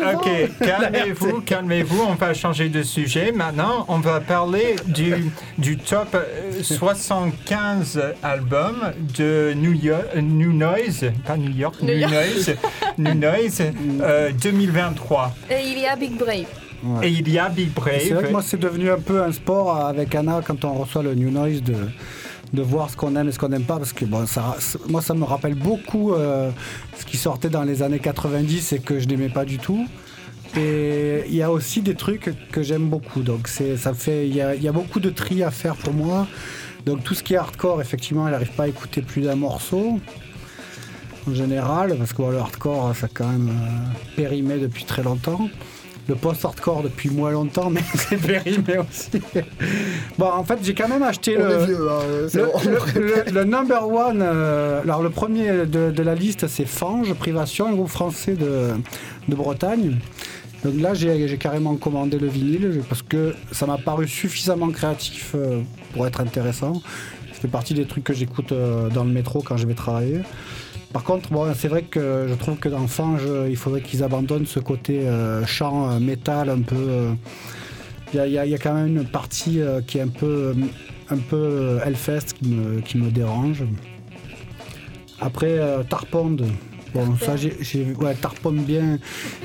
Euh, 0.05 0.47
calmez-vous, 0.61 1.41
calmez-vous, 1.41 2.03
on 2.09 2.15
va 2.15 2.35
changer 2.35 2.69
de 2.69 2.83
sujet. 2.83 3.33
Maintenant, 3.33 3.87
on 3.89 3.99
va 4.01 4.21
parler 4.21 4.77
du, 4.87 5.15
du 5.57 5.79
top 5.79 6.09
euh, 6.15 6.63
75 6.63 8.01
albums 8.23 8.93
de 9.17 9.55
New, 9.57 9.73
York, 9.73 10.05
euh, 10.15 10.21
New 10.21 10.53
Noise, 10.53 11.07
pas 11.27 11.37
New 11.37 11.53
York, 11.57 11.77
New 11.81 11.89
New, 11.95 11.99
York. 12.01 12.13
Noise, 12.13 12.57
New 12.99 13.15
Noise 13.15 13.63
euh, 14.03 14.31
2023. 14.33 15.35
Et 15.51 15.55
il 15.69 15.79
y 15.79 15.87
a 15.87 15.97
Big 15.97 16.17
Brave. 16.19 16.45
Ouais. 16.85 17.09
Et 17.09 17.11
il 17.13 17.29
y 17.29 17.39
a 17.39 17.49
Big 17.49 17.69
Et 17.69 18.01
C'est 18.01 18.09
vrai 18.09 18.09
que 18.09 18.13
Brave. 18.21 18.33
moi 18.33 18.43
c'est 18.43 18.59
devenu 18.61 18.91
un 18.91 18.99
peu 18.99 19.23
un 19.23 19.33
sport 19.33 19.77
avec 19.77 20.15
Anna 20.15 20.41
quand 20.47 20.65
on 20.65 20.75
reçoit 20.75 21.03
le 21.03 21.15
New 21.15 21.31
Noise 21.31 21.63
de, 21.63 21.75
de 22.53 22.63
voir 22.63 22.89
ce 22.91 22.97
qu'on 22.97 23.17
aime 23.17 23.29
et 23.29 23.33
ce 23.33 23.39
qu'on 23.39 23.49
n'aime 23.49 23.65
pas 23.65 23.79
parce 23.79 23.93
que 23.93 24.05
bon, 24.05 24.27
ça, 24.27 24.57
moi 24.89 25.03
ça 25.03 25.15
me 25.15 25.25
rappelle 25.25 25.55
beaucoup 25.55 26.15
euh, 26.15 26.51
ce 26.99 27.05
qui 27.05 27.17
sortait 27.17 27.49
dans 27.51 27.63
les 27.65 27.83
années 27.83 27.99
90 27.99 28.73
et 28.75 28.79
que 28.79 29.01
je 29.01 29.09
n'aimais 29.09 29.29
pas 29.29 29.45
du 29.45 29.59
tout. 29.59 29.87
Et 30.57 31.25
il 31.29 31.35
y 31.35 31.43
a 31.43 31.51
aussi 31.51 31.83
des 31.83 31.95
trucs 31.95 32.33
que 32.51 32.63
j'aime 32.63 32.89
beaucoup. 32.89 33.23
Donc 33.23 33.49
c'est, 33.49 33.77
ça 33.77 33.93
fait, 33.93 34.27
il 34.29 34.35
y, 34.35 34.41
a, 34.41 34.55
il 34.55 34.63
y 34.63 34.69
a 34.69 34.73
beaucoup 34.73 34.99
de 35.01 35.11
tri 35.11 35.43
à 35.43 35.51
faire 35.51 35.75
pour 35.77 35.93
moi. 35.93 36.27
Donc 36.87 37.05
tout 37.05 37.13
ce 37.15 37.23
qui 37.23 37.35
est 37.35 37.37
hardcore, 37.37 37.81
effectivement, 37.83 38.27
elle 38.27 38.33
n'arrive 38.33 38.53
pas 38.53 38.63
à 38.65 38.69
écouter 38.69 39.03
plus 39.03 39.23
d'un 39.23 39.35
morceau 39.35 39.99
en 41.29 41.35
général, 41.35 41.95
parce 41.99 42.13
que 42.13 42.19
bon, 42.23 42.31
le 42.31 42.39
hardcore, 42.39 42.97
ça 42.97 43.07
a 43.07 43.09
quand 43.13 43.27
même 43.29 43.49
euh, 43.51 44.15
périmé 44.17 44.57
depuis 44.59 44.85
très 44.85 45.03
longtemps. 45.03 45.51
Le 46.09 46.15
post-hardcore 46.15 46.83
depuis 46.83 47.11
moins 47.11 47.31
longtemps, 47.31 47.69
mais 47.69 47.83
c'est 47.95 48.17
périmé 48.17 48.79
aussi. 48.79 49.21
bon, 50.19 50.27
en 50.27 50.43
fait, 50.43 50.59
j'ai 50.63 50.73
quand 50.75 50.89
même 50.89 51.03
acheté 51.03 51.37
On 51.39 51.45
le, 51.47 51.65
vieux, 51.67 51.89
hein, 51.91 52.01
le, 52.35 52.45
bon. 52.47 52.53
le- 52.65 53.01
le- 53.27 53.31
le 53.33 53.45
number 53.45 53.87
one, 53.89 54.21
euh, 54.23 54.81
alors 54.83 55.03
le 55.03 55.11
premier 55.11 55.67
de, 55.67 55.91
de 55.91 56.03
la 56.03 56.15
liste, 56.15 56.47
c'est 56.49 56.65
Fange 56.65 57.13
Privation, 57.15 57.69
un 57.69 57.73
groupe 57.75 57.89
français 57.91 58.33
de, 58.35 58.71
de 59.29 59.35
Bretagne. 59.35 59.99
Donc 60.65 60.81
là, 60.81 60.93
j'ai 60.95 61.37
carrément 61.39 61.77
commandé 61.77 62.19
le 62.19 62.27
vinyle 62.27 62.81
parce 62.89 63.03
que 63.03 63.35
ça 63.53 63.67
m'a 63.67 63.77
paru 63.79 64.09
suffisamment 64.09 64.71
créatif 64.71 65.33
euh, 65.35 65.61
pour 65.93 66.07
être 66.07 66.21
intéressant. 66.21 66.83
Ça 67.35 67.41
fait 67.43 67.49
partie 67.49 67.75
des 67.75 67.85
trucs 67.85 68.03
que 68.03 68.13
j'écoute 68.15 68.51
euh, 68.51 68.89
dans 68.89 69.05
le 69.05 69.11
métro 69.11 69.41
quand 69.43 69.57
je 69.57 69.67
vais 69.67 69.75
travailler. 69.75 70.21
Par 70.93 71.05
contre, 71.05 71.31
bon, 71.31 71.53
c'est 71.55 71.69
vrai 71.69 71.83
que 71.83 72.27
je 72.29 72.35
trouve 72.35 72.57
que 72.57 72.69
dans 72.69 72.87
Fange, 72.87 73.23
il 73.49 73.57
faudrait 73.57 73.83
qu'ils 73.83 74.03
abandonnent 74.03 74.47
ce 74.47 74.59
côté 74.59 75.07
euh, 75.07 75.45
chant 75.45 75.91
euh, 75.91 75.99
métal 76.01 76.49
un 76.49 76.63
peu. 76.63 76.77
euh, 76.77 77.13
Il 78.15 78.17
y, 78.17 78.39
a- 78.39 78.47
y 78.47 78.51
y 78.53 78.59
quand 78.59 78.73
même 78.73 78.87
une 78.97 79.05
partie 79.05 79.61
qui 79.87 79.99
est 79.99 80.01
un 80.01 80.09
peu, 80.09 80.55
un 81.11 81.19
peu 81.19 81.79
Hellfest 81.85 82.33
qui 82.41 82.49
me, 82.49 82.81
qui 82.81 82.97
me 82.97 83.11
dérange. 83.11 83.65
Après, 85.21 85.59
Tarpond. 85.91 86.37
Bon, 86.95 87.17
ça, 87.21 87.37
j'ai, 87.37 87.53
ouais, 88.01 88.15
Tarpond 88.15 88.53
bien. 88.53 88.99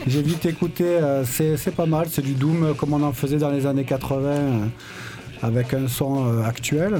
J'ai 0.07 0.21
vite 0.21 0.45
écouté. 0.45 0.85
euh, 0.85 1.25
c'est, 1.25 1.75
pas 1.75 1.85
mal. 1.85 2.07
C'est 2.09 2.21
du 2.21 2.35
Doom 2.35 2.73
comme 2.77 2.93
on 2.93 3.03
en 3.03 3.11
faisait 3.11 3.37
dans 3.37 3.49
les 3.51 3.65
années 3.65 3.83
80 3.83 4.29
euh, 4.29 4.65
avec 5.41 5.73
un 5.73 5.89
son 5.89 6.25
euh, 6.25 6.43
actuel. 6.43 6.93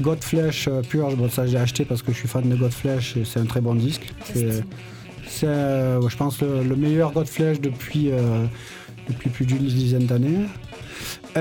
Godflesh 0.00 0.68
euh, 0.68 0.82
Purge, 0.82 1.16
bon, 1.16 1.28
ça 1.28 1.46
j'ai 1.46 1.58
acheté 1.58 1.84
parce 1.84 2.02
que 2.02 2.12
je 2.12 2.18
suis 2.18 2.28
fan 2.28 2.48
de 2.48 2.56
Godflesh 2.56 3.16
et 3.16 3.24
c'est 3.24 3.40
un 3.40 3.46
très 3.46 3.60
bon 3.60 3.74
disque. 3.74 4.12
C'est, 4.34 5.46
euh, 5.46 6.08
je 6.08 6.16
pense, 6.16 6.40
le, 6.40 6.62
le 6.62 6.76
meilleur 6.76 7.12
Godflesh 7.12 7.60
depuis, 7.60 8.10
euh, 8.10 8.46
depuis 9.08 9.30
plus 9.30 9.46
d'une 9.46 9.58
dizaine 9.58 10.06
d'années. 10.06 10.46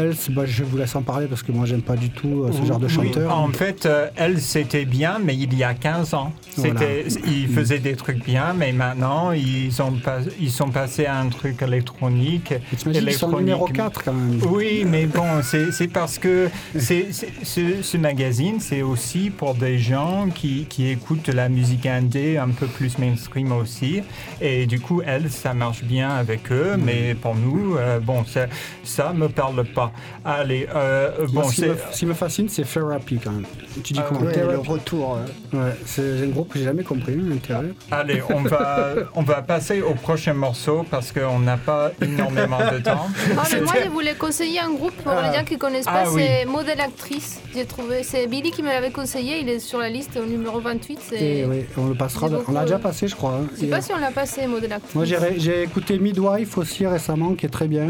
Else, 0.03 0.29
bah, 0.29 0.43
je 0.45 0.63
vous 0.63 0.77
laisse 0.77 0.95
en 0.95 1.01
parler 1.01 1.27
parce 1.27 1.43
que 1.43 1.51
moi 1.51 1.65
j'aime 1.65 1.81
pas 1.81 1.95
du 1.95 2.09
tout 2.09 2.43
euh, 2.43 2.51
ce 2.51 2.65
genre 2.65 2.79
de 2.79 2.87
Oui, 2.87 2.93
chanteur. 2.93 3.37
en 3.37 3.47
fait, 3.49 3.85
euh, 3.85 4.07
elle, 4.15 4.39
c'était 4.39 4.85
bien, 4.85 5.17
mais 5.23 5.35
il 5.35 5.53
y 5.57 5.63
a 5.63 5.73
15 5.73 6.13
ans. 6.13 6.33
C'était, 6.55 7.05
Ils 7.27 7.47
faisaient 7.47 7.79
des 7.79 7.95
trucs 7.95 8.23
bien, 8.23 8.53
mais 8.57 8.71
maintenant, 8.71 9.31
ils, 9.31 9.81
ont 9.81 9.91
pas, 9.93 10.19
ils 10.39 10.51
sont 10.51 10.69
passés 10.69 11.05
à 11.05 11.19
un 11.19 11.27
truc 11.29 11.61
électronique. 11.61 12.53
Qu'ils 12.77 13.13
sont 13.13 13.37
numéro 13.37 13.65
4 13.65 14.03
quand 14.03 14.13
même. 14.13 14.39
Oui, 14.51 14.83
mais 14.85 15.05
bon, 15.05 15.41
c'est 15.43 15.87
parce 15.87 16.17
que 16.17 16.49
c'est 16.77 17.07
c'est- 17.11 17.27
ce, 17.43 17.81
ce 17.81 17.97
magazine, 17.97 18.59
c'est 18.59 18.81
aussi 18.81 19.29
pour 19.29 19.53
des 19.55 19.77
gens 19.77 20.27
qui, 20.33 20.65
qui 20.69 20.87
écoutent 20.89 21.25
de 21.27 21.31
la 21.33 21.49
musique 21.49 21.85
indé 21.85 22.37
un 22.37 22.49
peu 22.49 22.65
plus 22.67 22.97
mainstream 22.97 23.51
aussi. 23.51 24.01
Et 24.41 24.65
du 24.65 24.79
coup, 24.79 25.01
elle, 25.05 25.29
ça 25.29 25.53
marche 25.53 25.83
bien 25.83 26.09
avec 26.09 26.51
eux, 26.51 26.75
Mm. 26.77 26.81
mais 26.83 27.15
pour 27.15 27.35
nous, 27.35 27.75
euh, 27.77 27.99
bon, 27.99 28.23
ça, 28.25 28.47
ça 28.83 29.13
me 29.13 29.29
parle 29.29 29.63
pas. 29.65 29.86
Allez, 30.25 30.67
euh, 30.75 31.11
Moi, 31.31 31.43
bon, 31.43 31.49
ce, 31.49 31.55
qui 31.55 31.61
me, 31.67 31.75
ce 31.91 31.99
qui 31.99 32.05
me 32.05 32.13
fascine, 32.13 32.49
c'est 32.49 32.63
Therapy 32.63 33.19
quand 33.23 33.31
même. 33.31 33.45
Tu 33.83 33.93
dis 33.93 33.99
Ah, 34.01 34.05
comment 34.07 34.21
Ouais, 34.21 34.35
le 34.37 34.57
retour. 34.59 35.17
euh, 35.53 35.57
Ouais, 35.57 35.73
c'est 35.85 36.23
un 36.23 36.27
groupe 36.27 36.49
que 36.53 36.59
j'ai 36.59 36.65
jamais 36.65 36.83
compris, 36.83 37.15
l'intérêt. 37.15 37.69
Allez, 37.91 38.21
on 38.29 38.41
va, 38.41 38.93
on 39.15 39.21
va 39.23 39.41
passer 39.41 39.81
au 39.81 39.93
prochain 39.93 40.33
morceau 40.33 40.85
parce 40.89 41.11
qu'on 41.11 41.39
n'a 41.39 41.57
pas 41.57 41.91
énormément 42.01 42.59
de 42.71 42.79
temps. 42.79 43.07
Ah, 43.39 43.43
mais 43.53 43.61
moi, 43.61 43.73
je 43.83 43.89
voulais 43.89 44.15
conseiller 44.15 44.59
un 44.59 44.71
groupe 44.71 44.95
pour 45.03 45.11
Ah. 45.11 45.29
les 45.29 45.37
gens 45.37 45.43
qui 45.43 45.57
connaissent 45.57 45.85
Ah, 45.87 46.03
pas, 46.03 46.11
oui. 46.11 46.23
c'est 46.25 46.45
Modèle 46.45 46.81
Actrice. 46.81 47.39
J'ai 47.53 47.65
trouvé, 47.65 48.03
c'est 48.03 48.27
Billy 48.27 48.51
qui 48.51 48.61
me 48.63 48.67
l'avait 48.69 48.91
conseillé, 48.91 49.39
il 49.39 49.49
est 49.49 49.59
sur 49.59 49.79
la 49.79 49.89
liste 49.89 50.17
au 50.17 50.25
numéro 50.25 50.59
28. 50.59 50.99
c'est- 51.01 51.15
Et 51.23 51.45
oui, 51.45 51.65
on 51.77 51.87
le 51.87 51.95
passera. 51.95 52.27
On 52.47 52.51
l'a 52.51 52.63
déjà 52.63 52.75
euh, 52.75 52.79
passé, 52.79 53.07
je 53.07 53.15
crois. 53.15 53.33
hein. 53.41 53.47
Je 53.53 53.59
sais 53.61 53.65
Et, 53.67 53.69
pas 53.69 53.77
euh, 53.77 53.81
si 53.81 53.91
on 53.93 53.97
l'a 53.97 54.11
passé, 54.11 54.47
Modèle 54.47 54.73
Actrice. 54.73 54.95
Moi, 54.95 55.05
j'ai 55.05 55.63
écouté 55.63 55.99
Midwife 55.99 56.57
aussi 56.57 56.85
récemment, 56.87 57.33
qui 57.35 57.45
est 57.45 57.49
très 57.49 57.67
bien. 57.67 57.87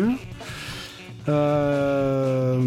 Euh, 1.29 2.57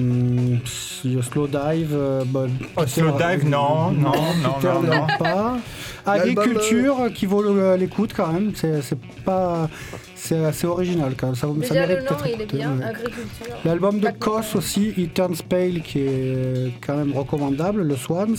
le 1.04 1.22
Slow 1.22 1.46
Dive. 1.46 1.90
euh, 1.94 2.22
bah, 2.26 2.46
Oh, 2.76 2.86
Slow 2.86 3.12
Dive, 3.12 3.48
non, 3.48 3.90
non, 3.90 4.12
non, 4.42 4.52
Peter 4.60 4.72
non, 4.74 4.82
non. 4.82 5.06
pas. 5.18 5.58
Agriculture, 6.06 7.08
qui 7.14 7.26
vaut 7.26 7.42
l'écoute 7.76 8.12
quand 8.14 8.32
même. 8.32 8.52
C'est, 8.54 8.82
c'est 8.82 8.98
pas. 9.24 9.68
C'est 10.14 10.44
assez 10.44 10.66
original 10.66 11.14
quand 11.16 11.28
même. 11.28 11.36
Ça, 11.36 11.46
mérite 11.46 11.70
le 11.70 11.94
nom, 11.96 12.00
d'être 12.10 12.26
il 12.26 12.30
est 12.32 12.34
écouté, 12.44 12.56
bien, 12.58 12.76
ouais. 12.76 12.84
Agriculture. 12.84 13.56
L'album 13.64 13.96
de 13.96 14.00
Black 14.00 14.18
Kos 14.18 14.36
Metal. 14.38 14.56
aussi, 14.58 14.94
It 14.96 15.14
Turns 15.14 15.42
Pale, 15.48 15.80
qui 15.82 16.00
est 16.00 16.72
quand 16.86 16.96
même 16.96 17.12
recommandable, 17.16 17.82
le 17.82 17.96
Swans. 17.96 18.36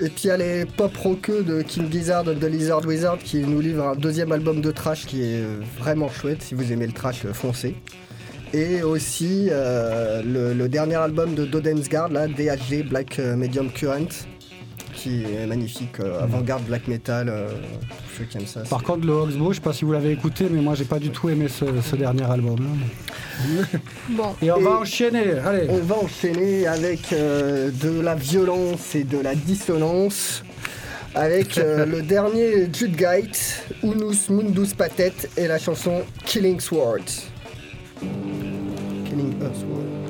Et 0.00 0.08
puis 0.08 0.22
il 0.24 0.28
y 0.28 0.30
a 0.30 0.36
les 0.36 0.64
pop 0.64 0.96
rockeux 0.96 1.44
de 1.44 1.62
King 1.62 1.90
Gizzard 1.90 2.24
de 2.24 2.46
Lizard 2.46 2.84
Wizard 2.84 3.18
qui 3.18 3.38
nous 3.38 3.60
livre 3.60 3.84
un 3.86 3.94
deuxième 3.94 4.32
album 4.32 4.60
de 4.60 4.70
trash 4.72 5.06
qui 5.06 5.22
est 5.22 5.40
euh, 5.42 5.60
vraiment 5.78 6.08
chouette. 6.08 6.42
Si 6.42 6.54
vous 6.56 6.72
aimez 6.72 6.86
le 6.86 6.92
trash, 6.92 7.24
euh, 7.24 7.32
foncez. 7.32 7.76
Et 8.54 8.82
aussi 8.82 9.48
euh, 9.50 10.22
le, 10.22 10.52
le 10.52 10.68
dernier 10.68 10.96
album 10.96 11.34
de 11.34 11.44
Dodensgard, 11.46 12.08
là, 12.10 12.28
DHG 12.28 12.86
Black 12.86 13.18
euh, 13.18 13.34
Medium 13.34 13.70
Current, 13.70 14.26
qui 14.92 15.24
est 15.24 15.46
magnifique, 15.46 15.98
euh, 16.00 16.22
avant-garde 16.22 16.62
black 16.64 16.86
metal, 16.86 17.30
euh, 17.30 17.48
pour 17.48 18.18
ceux 18.18 18.24
qui 18.24 18.36
aiment 18.36 18.46
ça. 18.46 18.60
Par 18.68 18.82
contre, 18.82 19.06
le 19.06 19.12
Oxbow, 19.14 19.52
je 19.52 19.56
sais 19.56 19.62
pas 19.62 19.72
si 19.72 19.86
vous 19.86 19.92
l'avez 19.92 20.10
écouté, 20.12 20.48
mais 20.50 20.60
moi 20.60 20.74
j'ai 20.74 20.84
pas 20.84 20.98
du 20.98 21.08
tout 21.10 21.30
aimé 21.30 21.46
ce, 21.48 21.64
ce 21.82 21.96
dernier 21.96 22.24
album. 22.30 22.58
hein. 22.60 23.64
Bon, 24.10 24.34
Et 24.42 24.50
on 24.52 24.58
Et- 24.58 24.62
va 24.62 24.70
enchaîner, 24.80 25.32
allez. 25.44 25.66
On 25.70 25.78
va 25.78 25.96
enchaîner 25.96 26.66
avec 26.66 27.10
euh, 27.14 27.70
de 27.70 28.00
la 28.00 28.14
violence 28.14 28.94
et 28.94 29.04
de 29.04 29.18
la 29.18 29.34
dissonance. 29.34 30.44
Avec 31.14 31.56
euh, 31.58 31.84
le 31.94 32.02
dernier 32.02 32.68
Jude 32.72 32.96
Gate, 32.96 33.64
Unus 33.82 34.28
Mundus 34.28 34.74
Patet 34.76 35.12
et 35.38 35.46
la 35.48 35.58
chanson 35.58 36.02
Killing 36.26 36.60
Swords. 36.60 37.31
Killing 39.12 39.42
a 39.42 39.54
Sword. 39.54 40.01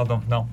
Pardon, 0.00 0.22
non. 0.28 0.49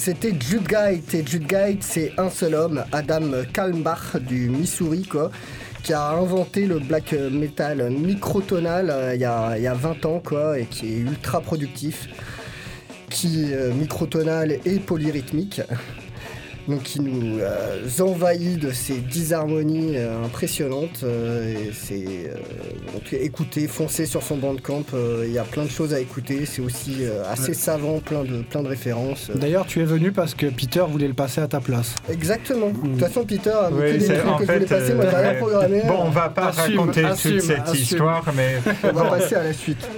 C'était 0.00 0.32
Jude 0.40 0.66
Guide. 0.66 1.14
Et 1.14 1.26
Jude 1.26 1.46
Guide, 1.46 1.82
c'est 1.82 2.12
un 2.16 2.30
seul 2.30 2.54
homme, 2.54 2.82
Adam 2.90 3.44
Kalmbach 3.52 4.16
du 4.16 4.48
Missouri, 4.48 5.02
quoi, 5.02 5.30
qui 5.82 5.92
a 5.92 6.12
inventé 6.12 6.66
le 6.66 6.78
black 6.78 7.12
metal 7.12 7.90
microtonal 7.90 8.88
euh, 8.88 9.14
il 9.14 9.20
y, 9.20 9.26
a, 9.26 9.58
il 9.58 9.62
y 9.62 9.66
a 9.66 9.74
20 9.74 10.06
ans, 10.06 10.22
et 10.56 10.64
qui 10.64 10.94
est 10.94 10.96
ultra 10.96 11.42
productif, 11.42 12.08
qui 13.10 13.44
est 13.44 13.52
euh, 13.52 13.74
microtonal 13.74 14.52
et 14.64 14.78
polyrythmique. 14.78 15.60
Donc 16.70 16.82
qui 16.84 17.00
nous 17.00 17.40
euh, 17.40 17.88
envahit 18.00 18.58
de 18.60 18.70
ces 18.70 18.94
disharmonies 18.98 19.96
euh, 19.96 20.24
impressionnantes. 20.24 21.00
euh, 21.02 21.52
et 21.52 21.72
c'est 21.74 22.04
euh, 22.06 22.34
donc 22.92 23.12
écoutez, 23.12 23.66
foncez 23.66 24.06
sur 24.06 24.22
son 24.22 24.36
bandcamp. 24.36 24.84
euh, 24.94 25.24
Il 25.26 25.32
y 25.32 25.38
a 25.38 25.42
plein 25.42 25.64
de 25.64 25.70
choses 25.70 25.92
à 25.92 26.00
écouter. 26.00 26.46
C'est 26.46 26.62
aussi 26.62 26.98
euh, 27.00 27.24
assez 27.30 27.48
Ouais. 27.48 27.54
savant, 27.54 27.98
plein 27.98 28.22
de 28.22 28.42
plein 28.42 28.62
de 28.62 28.68
références. 28.68 29.30
D'ailleurs, 29.34 29.66
tu 29.66 29.80
es 29.80 29.84
venu 29.84 30.12
parce 30.12 30.34
que 30.34 30.46
Peter 30.46 30.84
voulait 30.88 31.08
le 31.08 31.14
passer 31.14 31.40
à 31.40 31.48
ta 31.48 31.60
place. 31.60 31.94
Exactement. 32.08 32.68
De 32.70 32.76
toute 32.90 33.00
façon, 33.00 33.24
Peter 33.24 33.50
a 33.50 33.70
Oui, 33.72 33.98
des 33.98 34.04
trucs 34.04 34.08
que 34.08 34.46
je 34.46 34.52
voulais 34.52 34.60
fait. 34.60 34.66
passer. 34.66 34.94
Moi, 34.94 35.04
j'ai 35.10 35.16
rien 35.16 35.34
programmé. 35.34 35.82
bon, 35.88 35.98
on 36.04 36.10
va 36.10 36.28
pas 36.28 36.48
Assume, 36.48 36.78
raconter 36.78 37.04
assume, 37.04 37.32
toute 37.32 37.40
cette 37.42 37.60
assume. 37.60 37.82
histoire, 37.82 38.24
mais 38.36 38.56
On 38.84 38.92
va 38.92 39.04
passer 39.10 39.34
à 39.34 39.42
la 39.44 39.52
suite. 39.52 39.88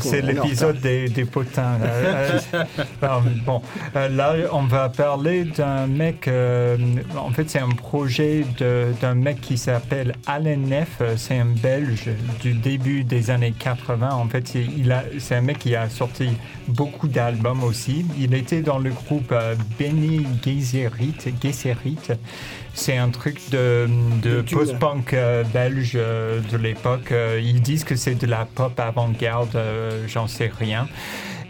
c'est 0.00 0.20
l'épisode 0.22 0.78
des, 0.80 1.08
des 1.08 1.24
potins. 1.24 1.78
là. 1.82 2.66
Alors, 3.02 3.22
bon, 3.44 3.60
là, 3.94 4.34
on 4.52 4.66
va 4.66 4.88
parler 4.88 5.44
d'un 5.44 5.86
mec. 5.96 6.28
euh, 6.28 6.76
en 7.16 7.30
fait, 7.30 7.48
c'est 7.50 7.58
un 7.58 7.70
projet 7.70 8.44
d'un 9.00 9.14
mec 9.14 9.40
qui 9.40 9.58
s'appelle 9.58 10.14
Alain 10.26 10.56
Neff. 10.56 11.00
C'est 11.16 11.38
un 11.38 11.46
Belge 11.46 12.10
du 12.40 12.52
début 12.54 13.04
des 13.04 13.30
années 13.30 13.54
80. 13.58 14.10
En 14.12 14.28
fait, 14.28 14.46
c'est- 14.48 15.34
un 15.34 15.40
mec 15.40 15.58
qui 15.58 15.74
a 15.74 15.88
sorti 15.88 16.28
beaucoup 16.68 17.08
d'albums 17.08 17.64
aussi. 17.64 18.06
Il 18.18 18.34
était 18.34 18.62
dans 18.62 18.78
le 18.78 18.90
groupe 18.90 19.32
euh, 19.32 19.54
Benny 19.78 20.26
Gesserit. 20.44 21.14
Gesserit. 21.42 21.98
C'est 22.74 22.96
un 22.98 23.08
truc 23.08 23.40
de, 23.50 23.88
post-punk 24.52 25.14
euh, 25.14 25.44
belge 25.44 25.92
euh, 25.94 26.40
de 26.52 26.56
l'époque. 26.58 27.12
Ils 27.42 27.62
disent 27.62 27.84
que 27.84 27.96
c'est 27.96 28.14
de 28.14 28.26
la 28.26 28.44
pop 28.44 28.78
avant-garde, 28.78 29.58
j'en 30.06 30.26
sais 30.26 30.50
rien. 30.58 30.86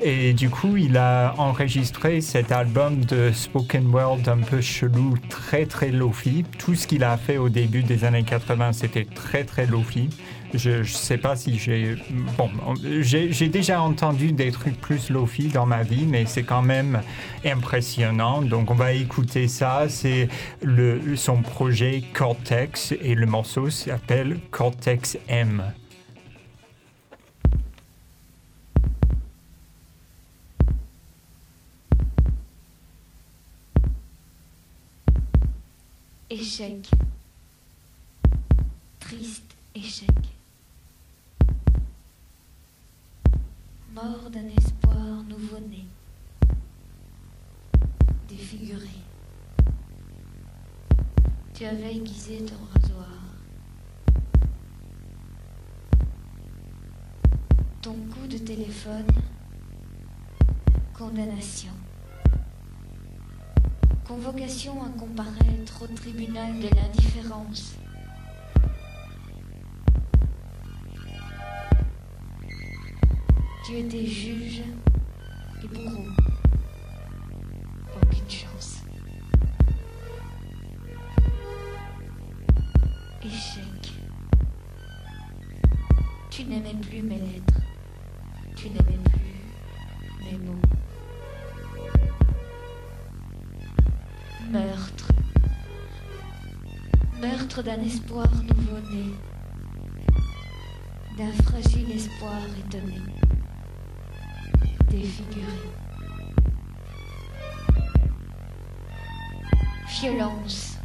Et 0.03 0.35
du 0.35 0.51
coup, 0.51 0.77
il 0.77 0.97
a 0.99 1.35
enregistré 1.39 2.21
cet 2.21 2.53
album 2.53 3.05
de 3.05 3.33
spoken 3.33 3.87
world 3.87 4.29
un 4.29 4.39
peu 4.39 4.61
chelou, 4.61 5.15
très 5.31 5.65
très 5.65 5.91
lofi. 5.91 6.45
Tout 6.59 6.75
ce 6.75 6.87
qu'il 6.87 7.03
a 7.03 7.17
fait 7.17 7.39
au 7.39 7.49
début 7.49 7.83
des 7.83 8.05
années 8.05 8.23
80, 8.23 8.73
c'était 8.73 9.07
très 9.07 9.45
très 9.45 9.67
lofi. 9.67 10.11
Je 10.55 10.79
ne 10.79 10.85
sais 10.85 11.17
pas 11.17 11.35
si 11.35 11.59
j'ai... 11.59 11.97
Bon, 12.37 12.51
j'ai 13.01 13.49
déjà 13.49 13.81
entendu 13.81 14.33
des 14.33 14.53
trucs 14.53 14.79
plus 14.81 15.11
lofi 15.11 15.49
dans 15.49 15.67
ma 15.67 15.83
vie, 15.83 16.07
mais 16.07 16.25
c'est 16.27 16.45
quand 16.45 16.63
même 16.63 17.01
impressionnant. 17.45 18.43
Donc 18.43 18.71
on 18.71 18.75
va 18.75 18.93
écouter 18.93 19.49
ça. 19.49 19.87
C'est 19.89 20.29
son 21.17 21.43
projet 21.43 22.05
Cortex 22.13 22.93
et 23.01 23.15
le 23.15 23.27
morceau 23.27 23.71
s'appelle 23.71 24.39
Cortex 24.51 25.19
M. 25.29 25.63
Échec. 36.39 36.91
Triste 39.01 39.57
échec. 39.75 40.11
Mort 43.95 44.29
d'un 44.31 44.47
espoir 44.49 45.23
nouveau-né. 45.31 45.87
Défiguré. 48.29 48.99
Tu 51.55 51.65
avais 51.65 51.97
aiguisé 51.97 52.45
ton 52.45 52.59
rasoir. 52.75 53.17
Ton 57.81 57.95
coup 58.13 58.27
de 58.27 58.37
téléphone. 58.37 59.07
Condamnation. 60.93 61.73
Convocation 64.07 64.81
à 64.85 64.89
comparaître 64.99 65.83
au 65.83 65.87
tribunal 65.89 66.55
de 66.61 66.69
l'indifférence. 66.77 67.75
Tu 73.65 73.79
étais 73.79 74.07
juge 74.07 74.63
et 75.61 75.67
bourreau. 75.67 76.07
Aucune 77.97 78.31
chance. 78.31 78.83
Échec. 83.25 83.93
Tu 86.31 86.45
n'aimais 86.45 86.77
plus 86.81 87.03
mes 87.03 87.19
lettres. 87.19 87.61
Tu 88.55 88.69
n'aimais 88.69 89.01
plus 89.11 90.31
mes 90.31 90.39
mots. 90.39 90.86
Meurtre. 94.51 95.09
Meurtre 97.21 97.63
d'un 97.65 97.81
espoir 97.81 98.29
nouveau-né. 98.31 99.13
D'un 101.19 101.33
fragile 101.43 101.91
espoir 101.91 102.39
étonné. 102.57 103.01
Défiguré. 104.89 105.71
Violence. 110.01 110.77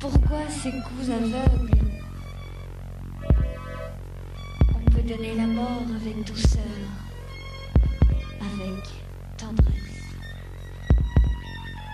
Pourquoi 0.00 0.48
ces 0.48 0.72
coups 0.72 1.10
aveugles? 1.10 1.78
On 4.74 4.90
peut 4.90 5.02
donner 5.02 5.34
la 5.36 5.46
mort 5.46 5.86
avec 5.94 6.24
douceur, 6.26 6.60
avec 8.40 8.84
tendresse 9.36 9.93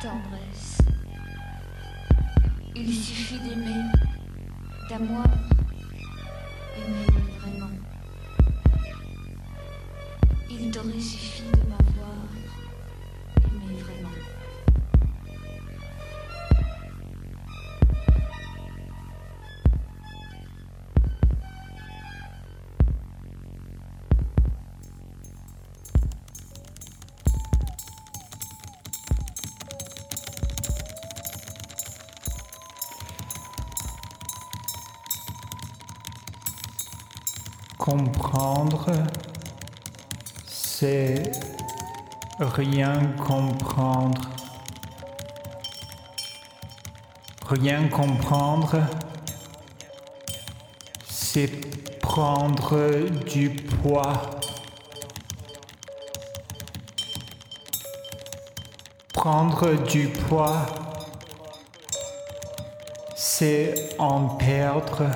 tendresse. 0.01 0.79
Il 2.75 2.95
suffit 2.95 3.39
d'aimer, 3.41 3.85
d'amour, 4.89 5.25
aimer 6.79 7.07
vraiment. 7.39 7.71
Il 10.51 10.71
t'aurait 10.71 11.01
suffi 11.01 11.60
comprendre, 37.91 38.87
c'est 40.47 41.33
rien 42.39 43.13
comprendre. 43.19 44.21
Rien 47.49 47.89
comprendre, 47.89 48.79
c'est 51.09 51.51
prendre 52.01 53.09
du 53.27 53.51
poids. 53.51 54.13
Prendre 59.13 59.75
du 59.89 60.09
poids, 60.09 60.65
c'est 63.17 63.97
en 63.99 64.29
perdre. 64.37 65.11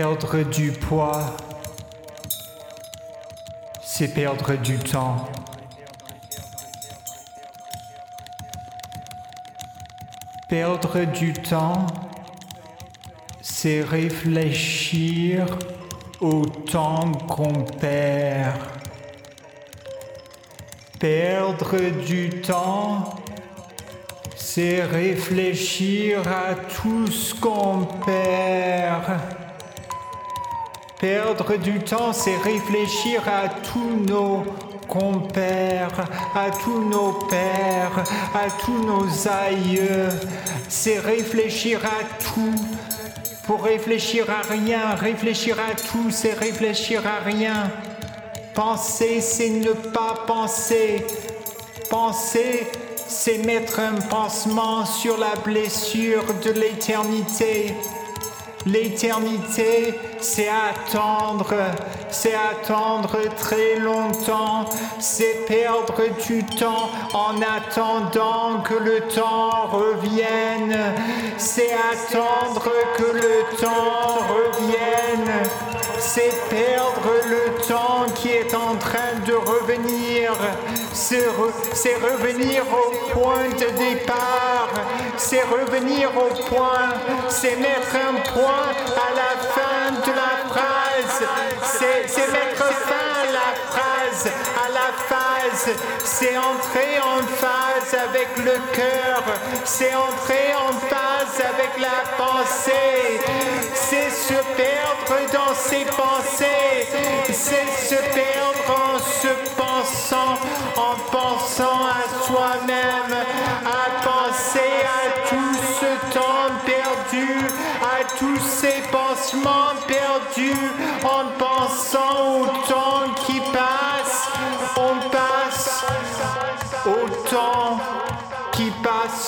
Perdre 0.00 0.44
du 0.44 0.70
poids, 0.70 1.36
c'est 3.82 4.14
perdre 4.14 4.54
du 4.54 4.78
temps. 4.78 5.28
Perdre 10.48 11.04
du 11.04 11.32
temps, 11.32 11.88
c'est 13.40 13.80
réfléchir 13.82 15.58
au 16.20 16.46
temps 16.46 17.10
qu'on 17.28 17.64
perd. 17.64 18.54
Perdre 21.00 21.76
du 22.06 22.40
temps, 22.40 23.16
c'est 24.36 24.84
réfléchir 24.84 26.22
à 26.28 26.54
tout 26.54 27.08
ce 27.08 27.34
qu'on 27.34 27.84
perd. 28.06 29.37
Perdre 31.00 31.56
du 31.56 31.78
temps, 31.78 32.12
c'est 32.12 32.36
réfléchir 32.38 33.22
à 33.28 33.48
tous 33.48 34.04
nos 34.08 34.42
compères, 34.88 36.08
à 36.34 36.50
tous 36.50 36.82
nos 36.90 37.12
pères, 37.30 38.02
à 38.34 38.50
tous 38.64 38.82
nos 38.82 39.06
aïeux. 39.28 40.08
C'est 40.68 40.98
réfléchir 40.98 41.80
à 41.84 42.02
tout. 42.24 42.52
Pour 43.44 43.62
réfléchir 43.62 44.26
à 44.28 44.42
rien, 44.52 44.96
réfléchir 44.96 45.56
à 45.60 45.76
tout, 45.76 46.10
c'est 46.10 46.32
réfléchir 46.32 47.02
à 47.06 47.22
rien. 47.24 47.70
Penser, 48.54 49.20
c'est 49.20 49.50
ne 49.50 49.72
pas 49.72 50.24
penser. 50.26 51.06
Penser, 51.88 52.66
c'est 53.06 53.38
mettre 53.38 53.78
un 53.78 53.94
pansement 53.94 54.84
sur 54.84 55.16
la 55.16 55.36
blessure 55.44 56.24
de 56.44 56.50
l'éternité. 56.50 57.76
L'éternité, 58.68 59.98
c'est 60.20 60.48
attendre, 60.48 61.54
c'est 62.10 62.34
attendre 62.34 63.16
très 63.34 63.76
longtemps, 63.76 64.66
c'est 64.98 65.46
perdre 65.46 66.02
du 66.26 66.44
temps 66.44 66.90
en 67.14 67.40
attendant 67.40 68.60
que 68.62 68.74
le 68.74 69.00
temps 69.08 69.68
revienne, 69.68 70.76
c'est 71.38 71.72
attendre 71.72 72.70
que 72.98 73.04
le 73.04 73.58
temps 73.58 74.18
revienne, 74.28 75.32
c'est 76.18 76.48
perdre 76.56 77.12
le 77.28 77.68
temps 77.68 78.06
qui 78.14 78.30
est 78.30 78.52
en 78.54 78.74
train 78.76 79.14
de 79.24 79.34
revenir, 79.34 80.32
c'est 80.92 81.26
revenir 81.96 82.62
au 82.72 83.12
point 83.12 83.48
de 83.50 83.68
départ, 83.78 84.70
c'est 85.16 85.42
revenir 85.42 86.10
au 86.16 86.34
point, 86.48 86.88
c'est 87.28 87.56
mettre 87.56 87.94
un 87.94 88.14
point 88.32 88.68
à 88.96 89.10
la 89.14 89.32
fin 89.54 89.90
de 90.06 90.16
la 90.16 90.48
phrase. 90.48 91.28
C'est 91.62 92.32
mettre 92.32 92.64
fin 92.64 93.08
à 93.22 93.32
la 93.32 93.67
à 94.26 94.68
la 94.68 94.92
phase. 95.08 95.76
C'est 96.04 96.36
entrer 96.36 96.98
en 97.00 97.22
phase 97.26 97.94
avec 97.94 98.28
le 98.38 98.56
cœur, 98.72 99.22
c'est 99.64 99.94
entrer 99.94 100.54
en 100.56 100.72
phase 100.88 101.40
avec 101.40 101.78
la 101.78 102.16
pensée, 102.16 103.20
c'est 103.74 104.10
se 104.10 104.34
perdre 104.56 105.32
dans 105.32 105.54
ses 105.54 105.84
pensées, 105.84 106.88
c'est 107.28 107.68
se 107.88 107.96
perdre 108.12 108.68
en 108.68 108.98
se 108.98 109.32
pensant, 109.56 110.38
en 110.76 110.94
pensant 111.10 111.86
à 111.86 112.24
soi-même, 112.24 113.14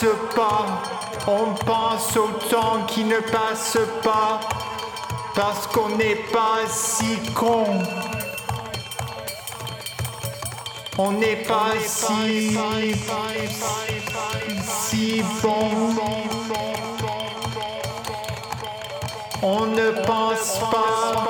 passe 0.01 0.35
pas, 0.35 0.83
on 1.27 1.55
pense 1.65 2.17
au 2.17 2.29
temps 2.49 2.87
qui 2.87 3.05
ne 3.05 3.19
passe 3.19 3.77
pas, 4.03 4.41
parce 5.35 5.67
qu'on 5.67 5.91
n'est 5.97 6.23
pas 6.33 6.61
si 6.69 7.19
con. 7.35 7.67
On 10.97 11.13
n'est 11.13 11.45
pas 11.45 11.73
si, 11.85 12.59
si 14.67 15.23
bon. 15.43 15.71
On 19.43 19.67
ne 19.67 19.91
pense 20.07 20.59
pas 20.71 21.30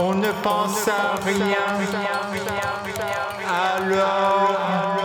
On 0.00 0.14
ne 0.14 0.30
pense 0.44 0.86
à 0.86 1.16
rien. 1.26 1.56
Alors 3.48 4.97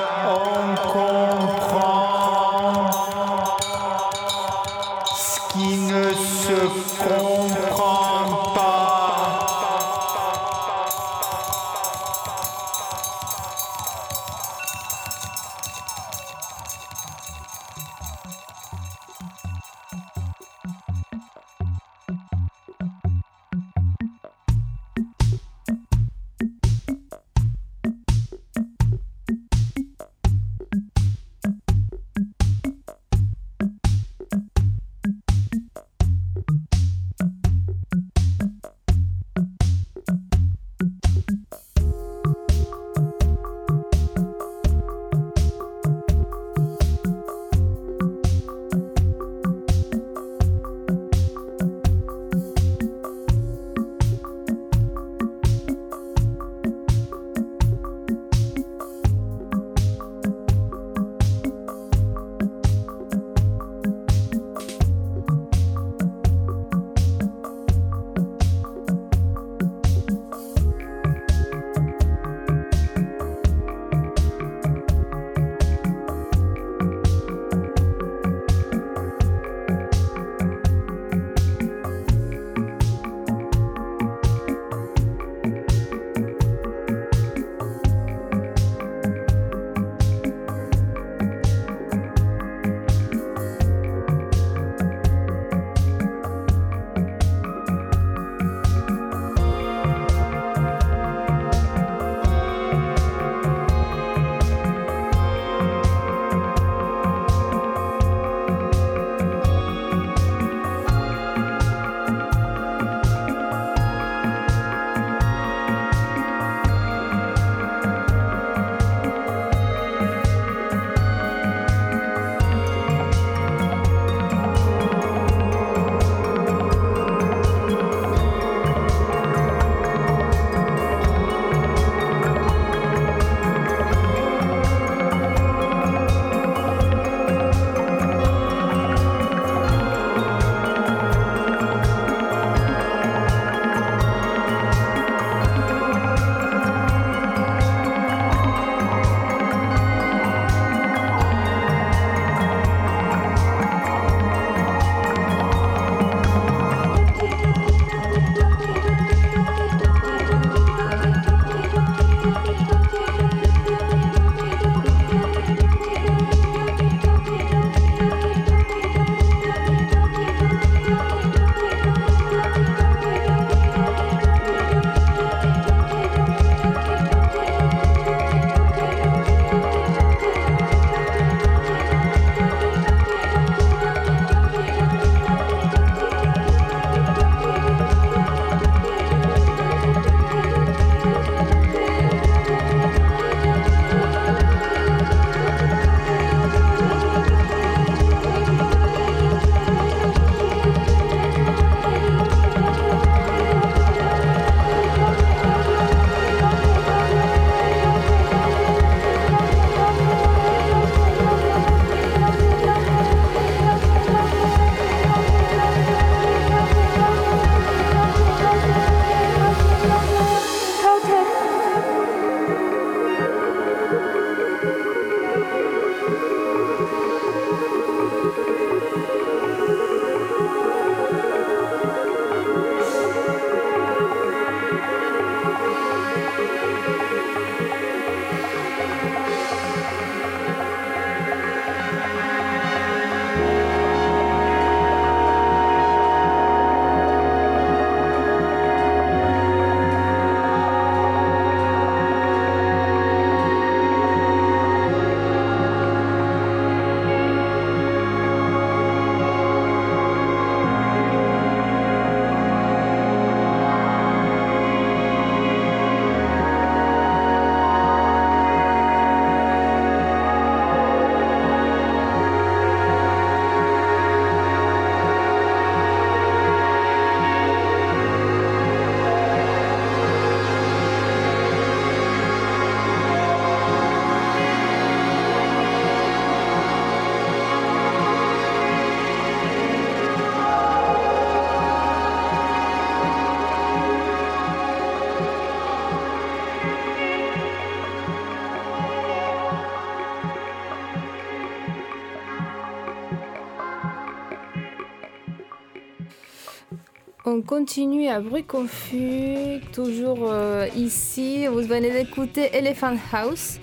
On 307.36 307.42
continue 307.42 308.10
à 308.10 308.20
bruit 308.20 308.44
confus, 308.44 309.60
toujours 309.72 310.30
euh, 310.30 310.68
ici. 310.78 311.48
Vous 311.48 311.62
venez 311.62 311.90
d'écouter 311.90 312.52
Elephant 312.54 312.96
House, 313.12 313.58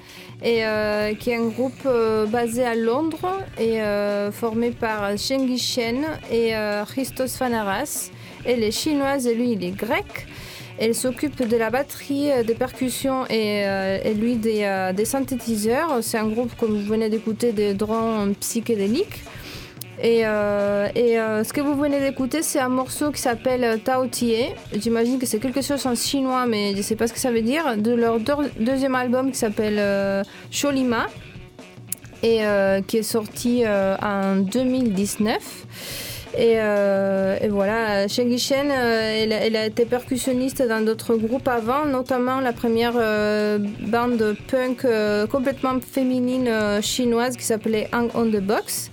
euh, 0.45 1.15
qui 1.15 1.31
est 1.31 1.37
un 1.37 1.47
groupe 1.47 1.87
euh, 1.87 2.27
basé 2.27 2.65
à 2.65 2.75
Londres 2.75 3.39
et 3.61 3.79
formé 4.33 4.73
par 4.73 5.17
Shengi 5.17 5.57
Shen 5.57 6.05
et 6.33 6.53
Christos 6.89 7.37
Fanaras. 7.37 8.11
Elle 8.45 8.65
est 8.65 8.73
chinoise 8.73 9.29
et 9.29 9.37
lui 9.37 9.53
il 9.53 9.63
est 9.63 9.71
grec. 9.71 10.27
Elle 10.81 10.97
s'occupe 10.97 11.47
de 11.47 11.57
la 11.57 11.71
batterie, 11.71 12.31
des 12.45 12.55
percussions 12.55 13.25
et, 13.31 14.15
lui 14.15 14.35
des 14.35 15.05
synthétiseurs. 15.05 15.99
C'est 16.03 16.19
un 16.19 16.27
groupe, 16.27 16.51
comme 16.59 16.77
vous 16.77 16.89
venez 16.89 17.09
d'écouter, 17.09 17.53
des 17.53 17.75
drones 17.75 18.35
psychédéliques. 18.35 19.23
Et, 20.03 20.23
euh, 20.25 20.89
euh, 20.97 21.45
ce 21.45 21.53
que 21.53 21.61
vous 21.61 21.75
venez 21.75 22.01
d'écouter, 22.01 22.43
c'est 22.43 22.59
un 22.59 22.71
morceau 22.71 23.11
qui 23.11 23.21
s'appelle 23.21 23.65
euh, 23.65 23.77
Tao 23.77 24.07
Tie. 24.07 24.47
J'imagine 24.75 25.19
que 25.19 25.27
c'est 25.27 25.39
quelque 25.39 25.61
chose 25.61 25.85
en 25.87 25.95
chinois, 25.95 26.47
mais 26.47 26.73
je 26.73 26.79
ne 26.79 26.83
sais 26.83 26.97
pas 26.97 27.07
ce 27.07 27.13
que 27.13 27.19
ça 27.19 27.31
veut 27.31 27.43
dire. 27.43 27.77
De 27.77 27.93
leur 27.93 28.19
deux- 28.19 28.51
deuxième 28.59 28.95
album 28.95 29.31
qui 29.31 29.37
s'appelle 29.39 30.25
Sholima 30.51 31.07
et 32.23 32.41
qui 32.87 32.99
est 32.99 33.03
sorti 33.03 33.65
en 33.67 34.37
2019. 34.37 35.37
Et, 36.39 36.55
euh, 36.61 37.37
et 37.41 37.49
voilà, 37.49 38.07
Shengi 38.07 38.39
Shen, 38.39 38.71
euh, 38.71 39.25
elle, 39.25 39.57
a- 39.57 39.67
été 39.67 39.85
percussionniste 39.85 40.63
dans 40.67 40.85
d'autres 40.85 41.17
groupes 41.17 41.49
avant, 41.49 41.87
notamment 41.87 42.41
la 42.41 42.53
première 42.53 42.93
euh, 42.97 43.59
bande 43.59 44.37
punk 44.49 44.85
euh, 44.85 45.27
complètement 45.27 45.81
féminine 45.81 46.49
chinoise 46.83 47.37
qui 47.37 47.45
s'appelait 47.45 47.89
Hang 47.93 48.11
on 48.15 48.27
the 48.27 48.41
Box. 48.41 48.91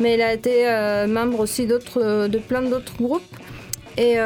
Mais 0.00 0.14
elle 0.14 0.22
a 0.22 0.32
été 0.32 0.64
membre 1.08 1.40
aussi 1.40 1.66
de 1.66 2.38
plein 2.38 2.62
d'autres 2.62 2.96
groupes. 2.96 3.22
Et, 3.96 4.16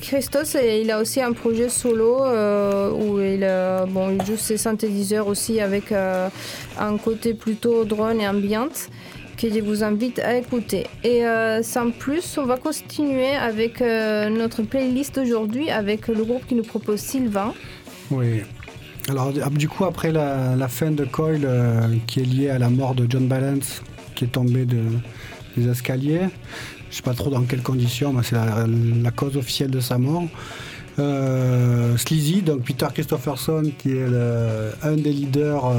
Christos, 0.00 0.56
il 0.60 0.90
a 0.90 1.00
aussi 1.00 1.22
un 1.22 1.32
projet 1.32 1.68
solo 1.68 2.18
où 2.18 3.20
il, 3.20 3.48
il 3.48 4.26
joue 4.26 4.36
ses 4.36 4.56
synthétiseurs 4.56 5.28
aussi 5.28 5.60
avec 5.60 5.92
un 5.92 6.96
côté 6.98 7.32
plutôt 7.32 7.84
drone 7.84 8.20
et 8.20 8.26
ambiante 8.26 8.88
je 9.52 9.60
vous 9.60 9.82
invite 9.84 10.18
à 10.20 10.36
écouter. 10.36 10.86
Et 11.02 11.26
euh, 11.26 11.62
sans 11.62 11.90
plus, 11.90 12.38
on 12.38 12.46
va 12.46 12.56
continuer 12.56 13.30
avec 13.30 13.80
euh, 13.82 14.28
notre 14.28 14.62
playlist 14.62 15.18
aujourd'hui 15.18 15.70
avec 15.70 16.08
le 16.08 16.24
groupe 16.24 16.46
qui 16.46 16.54
nous 16.54 16.62
propose 16.62 17.00
Sylvain. 17.00 17.52
Oui. 18.10 18.42
Alors 19.08 19.32
du- 19.50 19.68
coup 19.68 19.84
après 19.84 20.12
la, 20.12 20.68
fin 20.68 20.90
de 20.90 21.04
Coil 21.04 21.42
euh, 21.44 21.88
qui 22.06 22.20
est 22.20 22.24
liée 22.24 22.48
à 22.48 22.58
la 22.58 22.70
mort 22.70 22.94
de 22.94 23.06
John 23.08 23.26
Balance 23.26 23.82
qui 24.14 24.24
est 24.24 24.28
tombé 24.28 24.64
de, 24.64 24.80
des 25.58 25.68
escaliers, 25.68 26.28
je 26.90 26.96
sais 26.96 27.02
pas 27.02 27.12
trop 27.12 27.28
dans 27.28 27.42
quelles 27.42 27.62
conditions, 27.62 28.14
mais 28.14 28.22
c'est 28.22 28.36
la, 28.36 29.10
cause 29.10 29.36
officielle 29.36 29.70
de 29.70 29.80
sa 29.80 29.98
mort. 29.98 30.24
Euh, 30.98 31.96
Sleazy, 31.98 32.42
donc 32.42 32.62
Peter 32.62 32.86
Christopherson 32.94 33.72
qui 33.76 33.90
est 33.90 34.06
un 34.82 34.96
des 34.96 35.12
leaders 35.12 35.70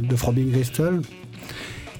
de 0.00 0.16
Throbbing 0.16 0.52
Crystal, 0.52 1.02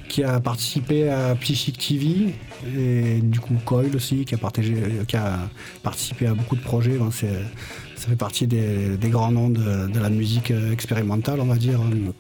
qui 0.09 0.23
a 0.23 0.41
participé 0.41 1.09
à 1.09 1.35
Psychic 1.35 1.79
TV 1.79 2.35
et 2.77 3.21
du 3.21 3.41
coup 3.41 3.55
Coil 3.65 3.95
aussi 3.95 4.25
qui 4.25 4.35
a, 4.35 5.39
participé 5.83 6.27
à 6.27 6.35
beaucoup 6.35 6.57
de 6.57 6.63
projets. 6.63 6.99
Ça 7.11 8.09
fait 8.09 8.17
partie 8.17 8.47
des, 8.47 8.99
grands 9.05 9.33
noms 9.33 9.51
de, 9.51 9.99
la 9.99 10.11
musique 10.11 10.53
expérimentale, 10.73 11.41
on 11.41 11.47
va 11.47 11.57
dire, 11.57 11.81
hein, 11.81 12.13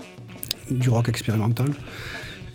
du 0.70 0.88
rock 0.90 1.08
expérimental. 1.08 1.68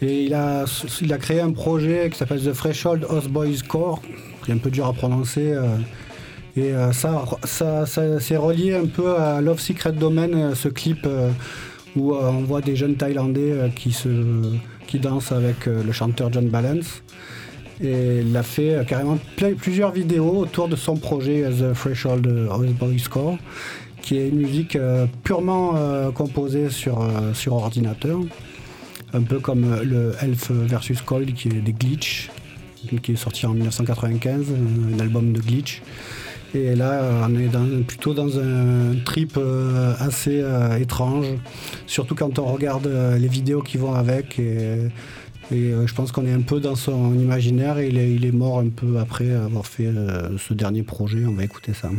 Et 0.02 0.24
il 0.24 0.34
a, 0.34 0.66
il 1.02 1.14
a 1.14 1.18
créé 1.20 1.42
un 1.42 1.52
projet 1.52 2.10
qui 2.12 2.18
s'appelle 2.18 2.42
The 2.42 2.54
Threshold 2.54 3.06
House 3.08 3.28
Boys 3.28 3.62
Core, 3.68 4.02
qui 4.44 4.52
est 4.52 4.54
un 4.54 4.58
peu 4.58 4.72
dur 4.72 4.88
à 4.88 4.94
prononcer. 4.94 5.52
euh, 5.54 5.78
et 6.58 6.74
euh, 6.74 6.92
ça, 6.92 7.24
ça, 7.44 7.86
c'est 7.86 8.36
relié 8.36 8.76
un 8.76 8.88
peu 8.88 9.16
à 9.16 9.40
Love 9.42 9.60
Secret 9.60 9.94
Domain, 9.94 10.34
euh, 10.34 10.56
ce 10.56 10.68
clip 10.68 11.08
où 11.96 12.16
on 12.16 12.44
voit 12.44 12.62
des 12.62 12.76
jeunes 12.76 12.96
Thaïlandais 12.96 13.72
qui, 13.76 13.92
se, 13.92 14.10
qui 14.92 15.00
dansent 15.00 15.32
avec 15.32 15.68
euh, 15.68 15.84
le 15.84 15.94
chanteur 15.94 16.34
John 16.34 16.50
Balance. 16.50 17.02
Et 17.82 18.20
il 18.20 18.36
a 18.36 18.44
fait 18.44 18.76
euh, 18.76 18.84
carrément 18.84 19.18
plusieurs 19.58 19.92
vidéos 19.92 20.40
autour 20.40 20.68
de 20.68 20.76
son 20.76 20.98
projet 20.98 21.46
euh, 21.46 21.72
The 21.72 21.74
Threshold 21.74 22.28
House 22.52 22.72
Boys 22.78 23.08
Core, 23.10 23.38
qui 24.02 24.18
est 24.18 24.28
une 24.28 24.40
musique 24.40 24.78
purement 25.24 25.76
composée 26.14 26.72
sur, 26.72 27.08
sur 27.36 27.54
ordinateur, 27.54 28.20
un 29.14 29.22
peu 29.22 29.40
comme 29.40 29.80
le 29.84 30.16
Elf 30.20 30.50
versus 30.50 31.02
Cold 31.04 31.36
qui 31.36 31.50
est 31.50 31.62
des 31.62 31.72
glitch, 31.72 32.32
qui 33.04 33.12
est 33.12 33.16
sorti 33.16 33.46
en 33.46 33.54
1995, 33.54 34.48
un 34.96 35.00
album 35.00 35.34
de 35.34 35.40
glitch. 35.40 35.84
Et 36.54 36.76
là, 36.76 37.28
on 37.30 37.36
est 37.36 37.84
plutôt 37.84 38.14
dans 38.14 38.38
un 38.38 38.96
trip 39.06 39.36
euh, 39.38 39.94
assez 40.00 40.42
euh, 40.42 40.78
étrange, 40.78 41.28
surtout 41.88 42.14
quand 42.14 42.40
on 42.40 42.46
regarde 42.46 42.88
euh, 42.88 43.18
les 43.18 43.30
vidéos 43.30 43.62
qui 43.62 43.78
vont 43.78 43.94
avec. 43.94 44.40
Et, 44.40 44.90
je 45.52 45.94
pense 45.94 46.14
qu'on 46.14 46.26
est 46.26 46.32
un 46.32 46.42
peu 46.42 46.62
dans 46.62 46.76
son 46.76 47.14
imaginaire 47.14 47.78
et 47.78 47.90
il 47.90 48.26
est, 48.26 48.32
mort 48.32 48.60
un 48.60 48.70
peu 48.70 49.00
après 49.00 49.32
avoir 49.32 49.66
fait 49.66 49.90
ce 50.38 50.54
dernier 50.54 50.82
projet. 50.82 51.26
On 51.26 51.34
va 51.34 51.44
écouter 51.44 51.74
ça. 51.74 51.90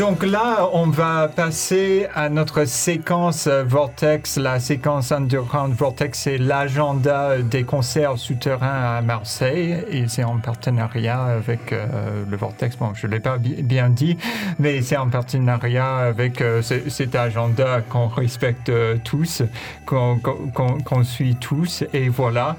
Donc 0.00 0.24
là, 0.24 0.66
on 0.72 0.86
va 0.86 1.28
passer 1.28 2.06
à 2.14 2.30
notre 2.30 2.64
séquence 2.64 3.46
Vortex. 3.46 4.38
La 4.38 4.58
séquence 4.58 5.12
Underground 5.12 5.74
Vortex, 5.74 6.20
c'est 6.20 6.38
l'agenda 6.38 7.36
des 7.42 7.64
concerts 7.64 8.16
souterrains 8.16 8.96
à 8.96 9.02
Marseille. 9.02 9.76
Et 9.90 10.08
c'est 10.08 10.24
en 10.24 10.38
partenariat 10.38 11.22
avec 11.22 11.74
euh, 11.74 12.24
le 12.26 12.36
Vortex. 12.38 12.78
Bon, 12.78 12.94
je 12.94 13.06
ne 13.06 13.12
l'ai 13.12 13.20
pas 13.20 13.36
bi- 13.36 13.62
bien 13.62 13.90
dit, 13.90 14.16
mais 14.58 14.80
c'est 14.80 14.96
en 14.96 15.10
partenariat 15.10 15.96
avec 15.98 16.40
euh, 16.40 16.62
ce- 16.62 16.88
cet 16.88 17.14
agenda 17.14 17.82
qu'on 17.82 18.08
respecte 18.08 18.70
euh, 18.70 18.96
tous, 19.04 19.42
qu'on 19.84 21.04
suit 21.04 21.36
tous. 21.36 21.84
Et 21.92 22.08
voilà. 22.08 22.56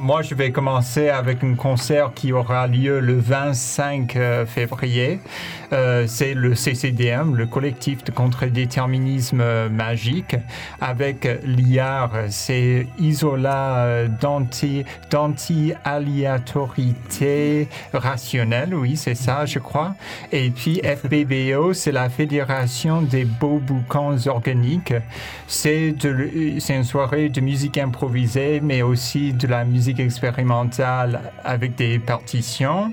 Moi, 0.00 0.22
je 0.22 0.34
vais 0.34 0.50
commencer 0.50 1.10
avec 1.10 1.44
un 1.44 1.54
concert 1.54 2.10
qui 2.12 2.32
aura 2.32 2.66
lieu 2.66 2.98
le 2.98 3.16
25 3.20 4.16
euh, 4.16 4.46
février. 4.46 5.20
C'est 6.06 6.34
le 6.34 6.55
CCDM, 6.56 7.34
le 7.36 7.46
collectif 7.46 8.02
de 8.04 8.10
contre-déterminisme 8.10 9.40
euh, 9.40 9.68
magique, 9.68 10.36
avec 10.80 11.28
l'IAR, 11.44 12.10
c'est 12.30 12.86
Isola 12.98 13.84
euh, 13.84 14.08
d'anti- 14.08 14.84
d'anti-aléatorité 15.10 17.68
rationnelle, 17.92 18.74
oui, 18.74 18.96
c'est 18.96 19.14
ça, 19.14 19.46
je 19.46 19.58
crois. 19.58 19.94
Et 20.32 20.50
puis 20.50 20.80
FBBO, 20.84 21.72
c'est 21.72 21.92
la 21.92 22.08
Fédération 22.08 23.02
des 23.02 23.24
beaux 23.24 23.58
boucans 23.58 24.16
organiques. 24.26 24.94
C'est 25.46 25.94
une 26.04 26.84
soirée 26.84 27.28
de 27.28 27.40
musique 27.40 27.78
improvisée, 27.78 28.60
mais 28.62 28.82
aussi 28.82 29.32
de 29.32 29.46
la 29.46 29.64
musique 29.64 30.00
expérimentale 30.00 31.32
avec 31.44 31.76
des 31.76 31.98
partitions. 31.98 32.92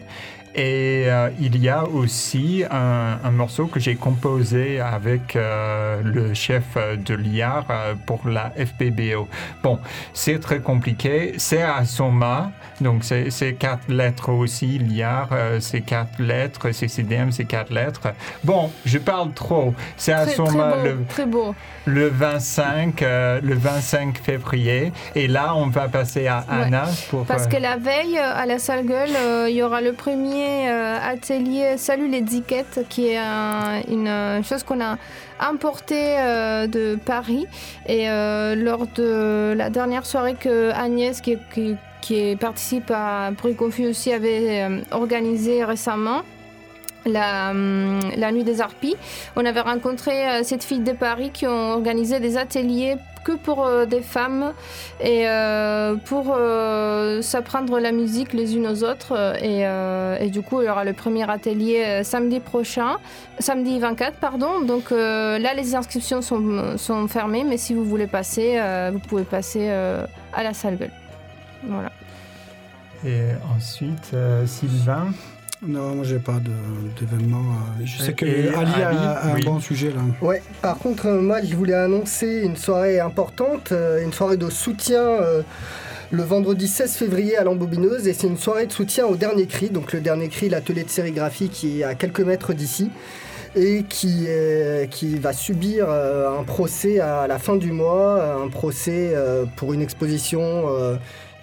Et 0.56 1.06
euh, 1.08 1.30
il 1.40 1.58
y 1.58 1.68
a 1.68 1.84
aussi 1.84 2.64
un, 2.70 3.32
morceau 3.32 3.66
que 3.66 3.80
j'ai 3.80 3.96
composé 3.96 4.80
avec 4.80 5.36
euh, 5.36 6.02
le 6.04 6.36
chef 6.36 6.64
euh, 6.78 6.96
de 6.96 7.16
l'IAR 7.16 7.66
euh, 7.72 7.96
pour 8.06 8.28
la 8.28 8.52
FBBO. 8.52 9.28
Bon, 9.64 9.80
c'est 10.14 10.40
très 10.40 10.60
compliqué. 10.60 11.34
C'est 11.38 11.64
à 11.64 11.86
Soma, 11.86 12.52
donc 12.82 13.04
c'est 13.04 13.54
quatre 13.54 13.88
lettres 13.90 14.30
aussi. 14.30 14.78
L'IAR, 14.80 15.30
euh, 15.32 15.60
c'est 15.60 15.82
quatre 15.82 16.20
lettres. 16.20 16.72
CCDM, 16.72 17.32
c'est 17.32 17.46
quatre 17.46 17.72
lettres. 17.72 18.14
Bon, 18.44 18.72
je 18.86 18.98
parle 18.98 19.32
trop. 19.34 19.74
C'est 19.98 20.14
à 20.14 20.26
beau, 20.26 20.46
le, 20.84 21.06
très 21.10 21.26
beau. 21.26 21.54
le 21.86 22.08
25, 22.08 23.02
euh, 23.02 23.40
le 23.44 23.56
25 23.56 24.18
février. 24.18 24.92
Et 25.16 25.28
là, 25.28 25.56
on 25.56 25.68
va 25.68 25.88
passer 25.88 26.28
à 26.28 26.40
Ouais. 26.50 26.64
Anna 26.66 26.86
pour. 27.10 27.26
Parce 27.26 27.46
euh, 27.46 27.50
que 27.50 27.58
la 27.58 27.78
veille, 27.78 28.18
euh, 28.18 28.34
à 28.36 28.46
la 28.46 28.60
salle 28.60 28.86
gueule, 28.86 29.10
euh, 29.16 29.48
il 29.50 29.56
y 29.56 29.64
aura 29.64 29.82
le 29.82 29.94
premier 29.94 30.68
atelier 30.68 31.78
Salut 31.78 32.08
les 32.10 32.18
étiquettes, 32.20 32.86
qui 32.90 33.08
est 33.08 33.18
un- 33.18 33.82
une 33.90 34.44
chose 34.44 34.64
qu'on 34.64 34.82
a 34.82 34.98
importée 35.40 36.16
de 36.68 36.96
Paris. 37.06 37.46
Et 37.88 38.08
lors 38.56 38.88
de 38.96 39.54
la 39.56 39.70
dernière 39.70 40.06
soirée 40.06 40.36
que 40.36 40.72
Agnès, 40.72 41.22
qui, 41.22 41.38
qui, 41.54 41.76
qui 42.04 42.36
participe 42.36 42.92
à 42.94 43.32
Bruit 43.32 43.56
Confus 43.56 43.88
aussi, 43.88 44.12
avait 44.12 44.62
euh, 44.64 44.82
organisée 44.92 45.64
récemment, 45.64 46.22
la, 47.06 47.52
hum, 47.52 48.00
la 48.18 48.32
nuit 48.34 48.44
des 48.44 48.60
harpies. 48.60 48.98
On 49.38 49.46
avait 49.46 49.62
rencontré 49.62 50.16
euh, 50.28 50.44
cette 50.44 50.64
fille 50.66 50.82
de 50.82 50.92
Paris 50.92 51.32
qui 51.34 51.48
ont 51.48 51.72
organisé 51.72 52.20
des 52.20 52.36
ateliers 52.38 52.96
que 53.24 53.32
pour 53.32 53.66
euh, 53.66 53.86
des 53.86 54.02
femmes 54.02 54.52
et 55.00 55.30
euh, 55.30 55.96
pour 55.96 56.36
euh, 56.36 57.22
s'apprendre 57.22 57.80
la 57.80 57.94
musique 57.94 58.34
les 58.34 58.58
unes 58.58 58.68
aux 58.68 58.84
autres. 58.84 59.14
euh, 59.16 59.36
Et, 59.42 59.66
euh, 59.66 60.28
du 60.30 60.42
coup, 60.42 60.62
il 60.62 60.66
y 60.66 60.70
aura 60.70 60.84
le 60.84 60.92
premier 60.92 61.30
atelier 61.32 61.84
euh, 61.86 62.04
samedi 62.04 62.42
prochain, 62.42 62.98
samedi 63.40 63.80
24, 63.80 64.18
pardon. 64.18 64.60
Donc 64.60 64.92
euh, 64.92 65.40
là, 65.40 65.54
les 65.54 65.74
inscriptions 65.74 66.22
sont, 66.22 66.78
sont 66.78 67.08
fermées, 67.08 67.46
mais 67.46 67.56
si 67.58 67.74
vous 67.74 67.86
voulez 67.86 68.08
passer, 68.08 68.56
euh, 68.58 68.90
vous 68.92 69.00
pouvez 69.00 69.24
passer 69.24 69.68
euh, 69.70 70.06
à 70.34 70.44
la 70.44 70.54
salle 70.54 70.76
gueule. 70.76 70.92
Voilà. 71.68 71.92
Et 73.06 73.22
ensuite, 73.58 74.12
euh, 74.14 74.46
Sylvain. 74.46 75.08
Non, 75.66 75.96
moi 75.96 76.04
j'ai 76.04 76.20
pas 76.20 76.40
d'événement. 77.00 77.40
euh, 77.80 77.86
Je 77.86 78.02
sais 78.02 78.14
que 78.14 78.26
et 78.26 78.50
Ali 78.54 78.82
a, 78.82 78.88
Ali, 78.90 78.98
a 78.98 79.26
un 79.28 79.36
oui. 79.36 79.46
bon 79.46 79.60
sujet 79.62 79.92
là. 79.92 80.02
Ouais, 80.22 80.42
par 80.62 80.78
contre, 80.78 81.06
euh, 81.08 81.22
moi, 81.22 81.42
je 81.42 81.56
voulais 81.56 81.74
annoncer 81.74 82.42
une 82.44 82.58
soirée 82.58 83.00
importante, 83.00 83.72
une 84.04 84.12
soirée 84.12 84.36
de 84.38 84.50
soutien 84.50 85.02
euh, 85.02 85.42
le 86.12 86.22
vendredi 86.24 86.68
16 86.68 86.94
février 86.96 87.38
à 87.38 87.44
l'embobineuse. 87.46 88.08
Et 88.10 88.14
c'est 88.14 88.28
une 88.28 88.38
soirée 88.38 88.68
de 88.68 88.74
soutien 88.74 89.06
au 89.06 89.16
Dernier 89.16 89.46
Cri. 89.48 89.70
Donc, 89.70 89.94
le 89.94 90.02
Dernier 90.02 90.28
Cri, 90.28 90.50
l'atelier 90.50 90.84
de 90.84 90.90
sérigraphie 90.90 91.48
qui 91.50 91.80
est 91.80 91.84
à 91.86 91.96
quelques 91.96 92.20
mètres 92.22 92.54
d'ici 92.54 92.90
et 93.56 93.84
qui, 93.88 94.26
est- 94.28 94.90
qui 94.92 95.16
va 95.18 95.32
subir 95.32 95.90
un 95.90 96.44
procès 96.44 97.00
à 97.00 97.26
la 97.28 97.40
fin 97.40 97.56
du 97.56 97.72
mois, 97.72 98.36
un 98.44 98.50
procès 98.50 99.14
pour 99.56 99.74
une 99.74 99.82
exposition 99.82 100.66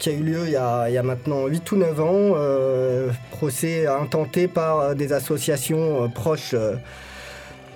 qui 0.01 0.09
a 0.09 0.13
eu 0.13 0.23
lieu 0.23 0.41
il 0.47 0.51
y 0.53 0.57
a, 0.57 0.89
il 0.89 0.95
y 0.95 0.99
a 0.99 1.03
maintenant 1.05 1.47
8 1.47 1.71
ou 1.73 1.77
9 1.77 2.01
ans, 2.01 2.07
euh, 2.35 3.11
procès 3.31 3.87
intenté 3.87 4.49
par 4.49 4.81
euh, 4.81 4.95
des 4.95 5.13
associations 5.13 6.05
euh, 6.05 6.09
proches 6.09 6.55
euh, 6.55 6.75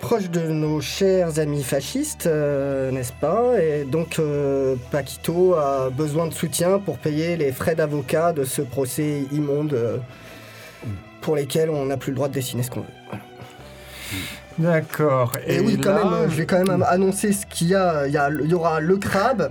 proche 0.01 0.29
de 0.31 0.41
nos 0.49 0.81
chers 0.83 1.39
amis 1.39 1.63
fascistes, 1.63 2.27
euh, 2.27 2.91
n'est-ce 2.91 3.13
pas? 3.13 3.59
Et 3.63 3.85
donc 3.85 4.21
Paquito 4.91 5.55
a 5.55 5.89
besoin 5.91 6.27
de 6.27 6.35
soutien 6.35 6.79
pour 6.79 6.99
payer 6.99 7.37
les 7.39 7.53
frais 7.53 7.75
d'avocat 7.75 8.33
de 8.35 8.45
ce 8.45 8.61
procès 8.61 9.23
immonde 9.33 10.03
pour 11.23 11.37
lesquels 11.37 11.71
on 11.71 11.87
n'a 11.87 11.97
plus 11.97 12.11
le 12.11 12.17
droit 12.17 12.29
de 12.29 12.35
dessiner 12.35 12.63
ce 12.63 12.71
qu'on 12.71 12.81
veut. 12.81 12.87
Voilà. 13.09 13.23
D'accord. 14.59 15.33
Et, 15.47 15.59
oui, 15.61 15.79
quand 15.83 15.95
même, 15.95 16.31
je 16.31 16.37
vais 16.37 16.47
quand 16.47 16.63
même 16.67 16.85
annoncer 16.87 17.33
ce 17.33 17.47
qu'il 17.47 17.69
y 17.69 17.75
a. 17.75 18.07
Il 18.07 18.13
y, 18.13 18.19
a- 18.19 18.29
il 18.31 18.51
y 18.51 18.55
aura 18.55 18.81
Le 18.81 18.97
Crabe, 18.99 19.51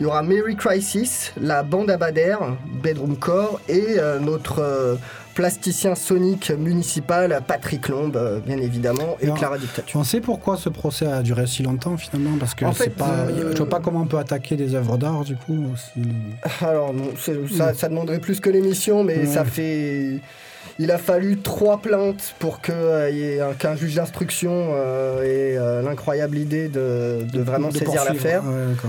il 0.00 0.04
y 0.04 0.06
aura 0.06 0.22
Mary 0.22 0.54
Crisis, 0.56 1.32
la 1.40 1.62
bande 1.62 1.90
Abadère, 1.90 2.38
Bedroom 2.82 3.16
Core 3.16 3.60
et 3.68 3.98
euh, 3.98 4.18
notre 4.20 4.60
euh, 4.60 4.94
plasticien 5.34 5.94
sonique 5.96 6.50
municipal 6.56 7.40
Patrick 7.46 7.88
Lombe, 7.88 8.16
euh, 8.16 8.38
bien 8.40 8.58
évidemment, 8.58 9.16
et 9.20 9.26
Et 9.28 9.30
Clara 9.32 9.58
Dictature. 9.58 9.98
On 9.98 10.04
sait 10.04 10.20
pourquoi 10.20 10.56
ce 10.56 10.68
procès 10.68 11.06
a 11.06 11.22
duré 11.22 11.46
si 11.46 11.62
longtemps 11.62 11.96
finalement 11.96 12.36
Parce 12.38 12.54
que 12.54 12.64
En 12.64 12.72
c'est 12.72 12.84
fait, 12.84 12.90
pas. 12.90 13.08
euh, 13.28 13.52
Je 13.52 13.56
vois 13.58 13.68
pas 13.68 13.80
comment 13.80 14.02
on 14.02 14.06
peut 14.06 14.18
attaquer 14.18 14.56
des 14.56 14.74
œuvres 14.74 14.98
d'art 14.98 15.24
du 15.24 15.34
coup. 15.36 15.64
Alors, 16.60 16.92
non, 16.94 17.10
c'est- 17.18 17.48
ça, 17.56 17.74
ça 17.74 17.88
demanderait 17.88 18.20
plus 18.20 18.38
que 18.40 18.50
l'émission, 18.50 19.02
mais 19.04 19.18
Ouais. 19.18 19.26
ça 19.26 19.44
fait. 19.44 20.20
Il 20.80 20.92
a 20.92 20.98
fallu 20.98 21.38
trois 21.38 21.78
plaintes 21.78 22.34
pour 22.38 22.60
euh, 22.70 23.52
qu'un 23.58 23.74
juge 23.74 23.96
d'instruction 23.96 24.70
euh, 24.74 25.22
ait 25.82 25.82
l'incroyable 25.84 26.38
idée 26.38 26.68
de, 26.68 27.18
de 27.32 27.40
vraiment 27.40 27.68
de 27.70 27.76
saisir 27.78 28.04
l'affaire. 28.04 28.44
Ouais. 28.44 28.88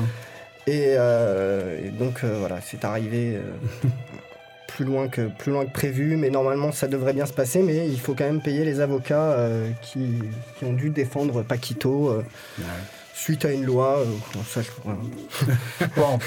Et, 0.69 0.95
euh, 0.97 1.87
et 1.87 1.89
donc, 1.89 2.23
euh, 2.23 2.35
voilà, 2.39 2.59
c'est 2.61 2.83
arrivé 2.85 3.35
euh, 3.37 3.87
plus, 4.67 4.85
loin 4.85 5.07
que, 5.07 5.21
plus 5.37 5.51
loin 5.51 5.65
que 5.65 5.71
prévu, 5.71 6.15
mais 6.15 6.29
normalement, 6.29 6.71
ça 6.71 6.87
devrait 6.87 7.13
bien 7.13 7.25
se 7.25 7.33
passer, 7.33 7.61
mais 7.63 7.87
il 7.87 7.99
faut 7.99 8.13
quand 8.13 8.25
même 8.25 8.41
payer 8.41 8.65
les 8.65 8.79
avocats 8.81 9.31
euh, 9.31 9.69
qui, 9.81 10.19
qui 10.57 10.65
ont 10.65 10.73
dû 10.73 10.89
défendre 10.89 11.41
Paquito. 11.43 12.09
euh, 12.09 12.23
Suite 13.13 13.43
à 13.45 13.51
une 13.51 13.65
loi, 13.65 13.97
euh, 13.99 14.05
bon, 14.33 14.39
ça, 14.47 14.61
je- 14.61 15.85
bon, 15.97 16.19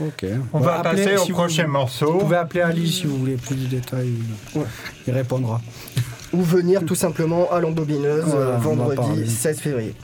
Ok. 0.00 0.26
on 0.52 0.58
va 0.60 0.80
passer 0.80 1.14
au 1.16 1.24
si 1.24 1.30
vous- 1.32 1.38
prochain 1.38 1.64
Vous 1.64 1.72
morceau. 1.72 2.18
pouvez 2.18 2.36
appeler 2.36 2.60
Ali 2.60 2.90
si 2.90 3.06
vous 3.06 3.16
voulez 3.16 3.36
plus 3.36 3.56
de 3.56 3.66
détails. 3.66 4.12
Ouais. 4.54 4.64
Il 5.06 5.14
répondra. 5.14 5.60
ou 6.34 6.42
venir 6.42 6.84
tout 6.84 6.94
simplement 6.94 7.50
à 7.50 7.60
l'embobineuse 7.60 8.24
Voilà, 8.26 8.50
euh, 8.50 8.56
vendredi 8.58 8.96
parler. 8.96 9.26
16 9.26 9.60
février. 9.60 9.94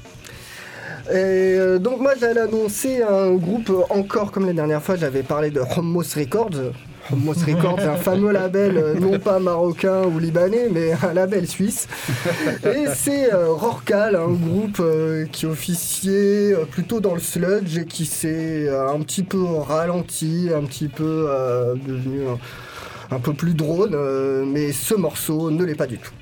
Et 1.10 1.16
euh, 1.16 1.78
donc 1.78 2.00
moi 2.00 2.14
j'allais 2.18 2.40
annoncer 2.40 3.02
un 3.02 3.32
groupe 3.32 3.70
encore 3.90 4.32
comme 4.32 4.46
la 4.46 4.54
dernière 4.54 4.82
fois 4.82 4.96
j'avais 4.96 5.22
parlé 5.22 5.50
de 5.50 5.60
Homos 5.76 6.14
Records. 6.16 6.72
Homos 7.12 7.34
Records, 7.46 7.80
un 7.80 7.96
fameux 7.96 8.32
label 8.32 8.78
euh, 8.78 8.94
non 8.94 9.18
pas 9.18 9.38
marocain 9.38 10.04
ou 10.04 10.18
libanais 10.18 10.68
mais 10.72 10.92
un 10.92 11.12
label 11.12 11.46
suisse. 11.46 11.88
Et 12.64 12.86
c'est 12.94 13.34
euh, 13.34 13.48
Rorcal, 13.52 14.16
un 14.16 14.32
groupe 14.32 14.82
qui 15.30 15.44
officiait 15.44 16.54
plutôt 16.70 17.00
dans 17.00 17.12
le 17.12 17.20
sludge 17.20 17.76
et 17.76 17.84
qui 17.84 18.06
s'est 18.06 18.70
un 18.70 19.00
petit 19.00 19.24
peu 19.24 19.44
ralenti, 19.44 20.48
un 20.56 20.64
petit 20.64 20.88
peu 20.88 21.28
devenu 21.86 22.22
un, 23.10 23.18
peu 23.18 23.34
plus 23.34 23.52
drone, 23.52 23.94
mais 24.46 24.72
ce 24.72 24.94
morceau 24.94 25.50
ne 25.50 25.64
l'est 25.64 25.74
pas 25.74 25.86
du 25.86 25.98
tout. 25.98 26.12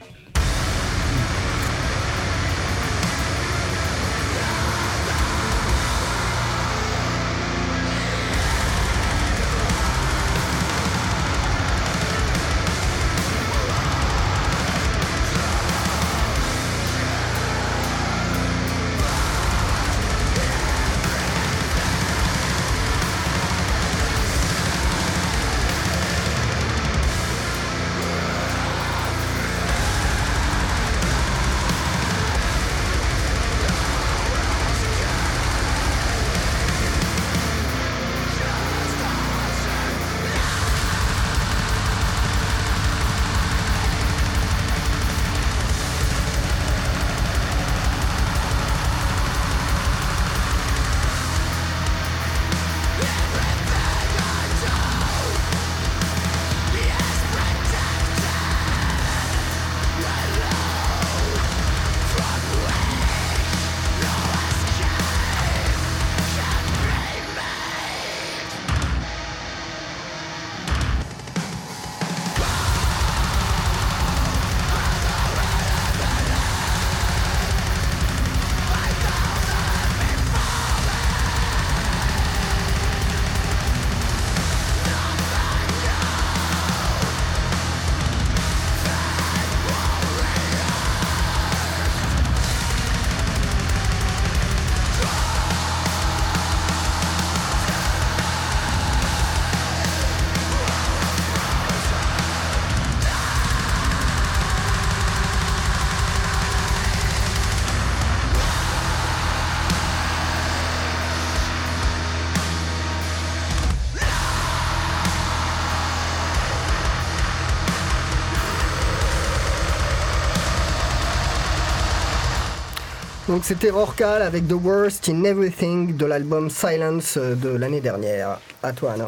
Donc 123.32 123.46
c'était 123.46 123.70
Rorcal 123.70 124.20
avec 124.20 124.46
The 124.46 124.62
Worst 124.62 125.08
in 125.08 125.24
Everything 125.24 125.96
de 125.96 126.04
l'album 126.04 126.50
Silence 126.50 127.16
euh, 127.16 127.34
de 127.34 127.48
l'année 127.48 127.80
dernière. 127.80 128.38
À 128.62 128.72
toi 128.72 128.92
Anna. 128.94 129.04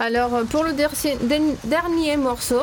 Alors 0.00 0.34
euh, 0.34 0.44
pour 0.44 0.64
le 0.64 0.72
dernier 0.72 2.16
morceau, 2.16 2.60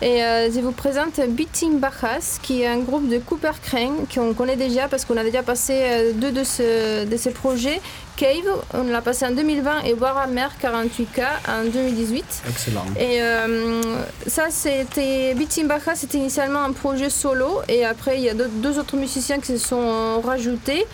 et, 0.00 0.22
euh, 0.24 0.50
je 0.50 0.60
vous 0.60 0.72
présente 0.72 1.20
Beating 1.28 1.78
Bacchus, 1.80 2.38
qui 2.42 2.62
est 2.62 2.66
un 2.66 2.78
groupe 2.78 3.08
de 3.08 3.18
Cooper 3.18 3.52
Crane 3.62 4.06
qu'on 4.12 4.32
connaît 4.32 4.56
déjà 4.56 4.88
parce 4.88 5.04
qu'on 5.04 5.16
a 5.16 5.24
déjà 5.24 5.42
passé 5.42 5.74
euh, 5.82 6.12
deux 6.14 6.30
de, 6.32 6.44
ce- 6.44 7.04
de 7.04 7.16
ces 7.16 7.30
projets. 7.30 7.80
Cave, 8.16 8.44
on 8.74 8.84
l'a 8.84 9.00
passé 9.00 9.24
en 9.26 9.30
2020 9.32 9.82
et 9.84 9.94
Warhammer 9.94 10.46
48K 10.62 11.24
en 11.48 11.64
2018. 11.64 12.24
Excellent. 12.48 12.84
Et 12.98 13.22
euh, 13.22 13.80
ça, 14.26 14.44
c'était 14.50 15.34
Beating 15.34 15.66
Bacchus, 15.66 15.96
c'était 15.96 16.18
initialement 16.18 16.62
un 16.62 16.72
projet 16.72 17.10
solo, 17.10 17.60
et 17.68 17.84
après 17.84 18.16
il 18.18 18.22
y 18.24 18.28
a 18.30 18.34
deux, 18.34 18.48
deux 18.48 18.78
autres 18.78 18.96
musiciens 18.96 19.38
qui 19.40 19.46
se 19.46 19.58
sont 19.58 20.20
rajoutés. 20.22 20.86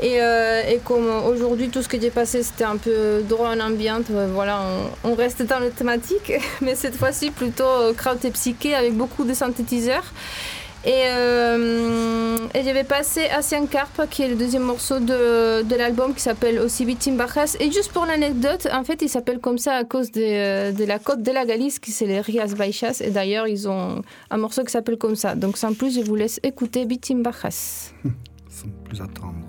Et, 0.00 0.20
euh, 0.20 0.62
et 0.68 0.78
comme 0.84 1.08
aujourd'hui 1.26 1.68
tout 1.70 1.82
ce 1.82 1.88
que 1.88 1.98
j'ai 1.98 2.10
passé 2.10 2.42
c'était 2.42 2.64
un 2.64 2.76
peu 2.76 3.22
drone 3.26 3.62
ambiante, 3.62 4.10
euh, 4.10 4.28
voilà, 4.32 4.60
on, 5.04 5.14
reste 5.14 5.42
dans 5.42 5.58
la 5.58 5.70
thématique, 5.70 6.32
mais 6.60 6.74
cette 6.74 6.96
fois-ci 6.96 7.30
plutôt 7.30 7.64
euh, 7.64 7.94
kraut 7.94 8.22
et 8.22 8.30
psyché 8.30 8.74
avec 8.74 8.94
beaucoup 8.94 9.24
de 9.24 9.32
synthétiseurs. 9.32 10.12
Et, 10.84 11.02
euh, 11.06 12.36
et 12.54 12.62
je 12.62 12.70
vais 12.70 12.84
passer 12.84 13.26
Asian 13.36 13.66
Carp, 13.66 14.08
qui 14.08 14.22
est 14.22 14.28
le 14.28 14.36
deuxième 14.36 14.62
morceau 14.62 15.00
de, 15.00 15.62
de 15.62 15.74
l'album, 15.74 16.14
qui 16.14 16.20
s'appelle 16.20 16.60
aussi 16.60 16.84
Beating 16.84 17.16
Bacchus. 17.16 17.56
Et 17.58 17.72
juste 17.72 17.90
pour 17.90 18.06
l'anecdote, 18.06 18.68
en 18.72 18.84
fait, 18.84 19.02
il 19.02 19.08
s'appelle 19.08 19.40
comme 19.40 19.58
ça 19.58 19.72
à 19.72 19.82
cause 19.82 20.12
de, 20.12 20.86
la 20.86 20.98
côte 21.00 21.22
de 21.22 21.32
la 21.32 21.44
Galice, 21.44 21.80
qui 21.80 21.90
c'est 21.90 22.06
les 22.06 22.20
Rias 22.20 22.54
Baixas. 22.56 23.00
Et 23.00 23.10
d'ailleurs, 23.10 23.48
ils 23.48 23.68
ont 23.68 24.02
un 24.30 24.36
morceau 24.36 24.62
qui 24.62 24.70
s'appelle 24.70 24.96
comme 24.96 25.16
ça. 25.16 25.34
Donc 25.34 25.56
sans 25.56 25.74
plus, 25.74 25.96
je 25.96 26.02
vous 26.02 26.14
laisse 26.14 26.38
écouter 26.44 26.84
Beating 26.84 27.20
Bacchus. 27.20 27.92
Sans 28.48 28.68
plus 28.84 29.00
attendre. 29.00 29.45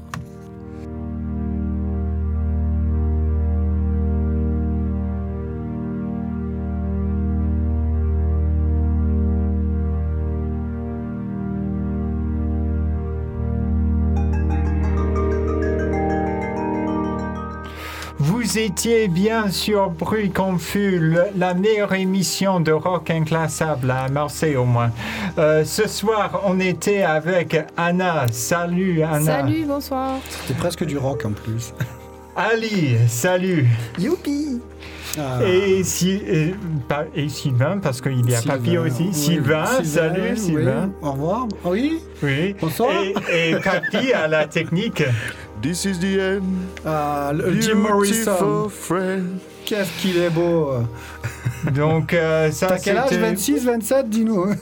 Vous 18.48 18.60
étiez 18.60 19.10
bien 19.10 19.50
sur 19.52 19.90
Bruit 19.90 20.30
Confus, 20.32 21.00
le- 21.00 21.26
la 21.38 21.54
meilleure 21.54 21.94
émission 21.94 22.62
de 22.62 22.72
rock 22.72 23.10
inclassable 23.10 23.92
à 23.92 24.08
Marseille 24.08 24.56
au 24.56 24.64
moins. 24.64 24.90
Euh, 25.38 25.66
ce 25.66 25.86
soir, 25.86 26.44
on 26.46 26.58
était 26.62 27.04
avec 27.04 27.58
Anna. 27.76 28.28
Salut 28.32 29.04
Anna. 29.04 29.20
Salut, 29.42 29.66
bonsoir. 29.68 30.20
C'était 30.30 30.58
presque 30.58 30.86
du 30.86 30.98
rock 30.98 31.26
en 31.26 31.32
plus. 31.34 31.74
Ali, 32.38 32.96
salut. 33.10 33.68
Youpi 34.00 34.62
Ah. 35.20 35.40
Et, 35.44 35.84
si, 35.84 36.12
et, 36.12 36.54
pas- 36.88 37.06
et 37.16 37.28
Sylvain, 37.28 37.80
parce 37.82 38.00
qu'il 38.02 38.30
y 38.30 38.36
a 38.36 38.38
Sylvain, 38.38 38.58
Papy 38.60 38.78
aussi. 38.78 39.04
oui. 39.08 39.14
Sylvain, 39.14 39.66
salut 39.84 40.22
oui. 40.34 40.38
Sylvain. 40.40 40.90
Au 41.02 41.12
revoir. 41.14 41.48
Oui. 41.66 42.00
Oui. 42.24 42.56
Bonsoir. 42.62 42.92
Et, 43.34 43.50
et 43.52 43.56
Papy 43.56 44.14
à 44.14 44.28
la 44.28 44.46
technique. 44.46 45.04
This 45.62 45.86
is 45.86 46.00
the 46.00 46.20
end. 46.20 46.44
Ah, 46.86 47.32
le 47.34 47.60
Jim 47.60 47.76
Morrison. 47.76 48.32
Beautiful 48.40 48.70
friend. 48.70 49.40
Qu'est-ce 49.66 50.02
qu'il 50.02 50.18
est 50.18 50.30
beau. 50.30 50.70
Donc, 51.76 52.14
euh, 52.14 52.52
ça 52.52 52.68
T'as 52.68 52.80
quel 52.80 52.98
âge? 52.98 53.10
c'était- 53.10 53.22
26, 53.22 53.66
27 53.66 54.10
Dis-nous. 54.10 54.46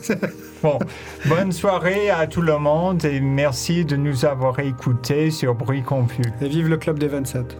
Bon, 0.63 0.79
bonne 1.27 1.51
soirée 1.51 2.09
à 2.09 2.25
tout 2.25 2.41
le 2.41 2.57
monde 2.57 3.05
et 3.05 3.19
merci 3.19 3.85
de 3.85 3.95
nous 3.97 4.25
avoir 4.25 4.57
écoutés 4.59 5.29
sur 5.29 5.53
Bruit 5.53 5.83
Confus. 5.83 6.23
Et 6.41 6.47
vive 6.47 6.69
le 6.69 6.77
club 6.77 6.97
des 6.97 7.07
27. 7.07 7.55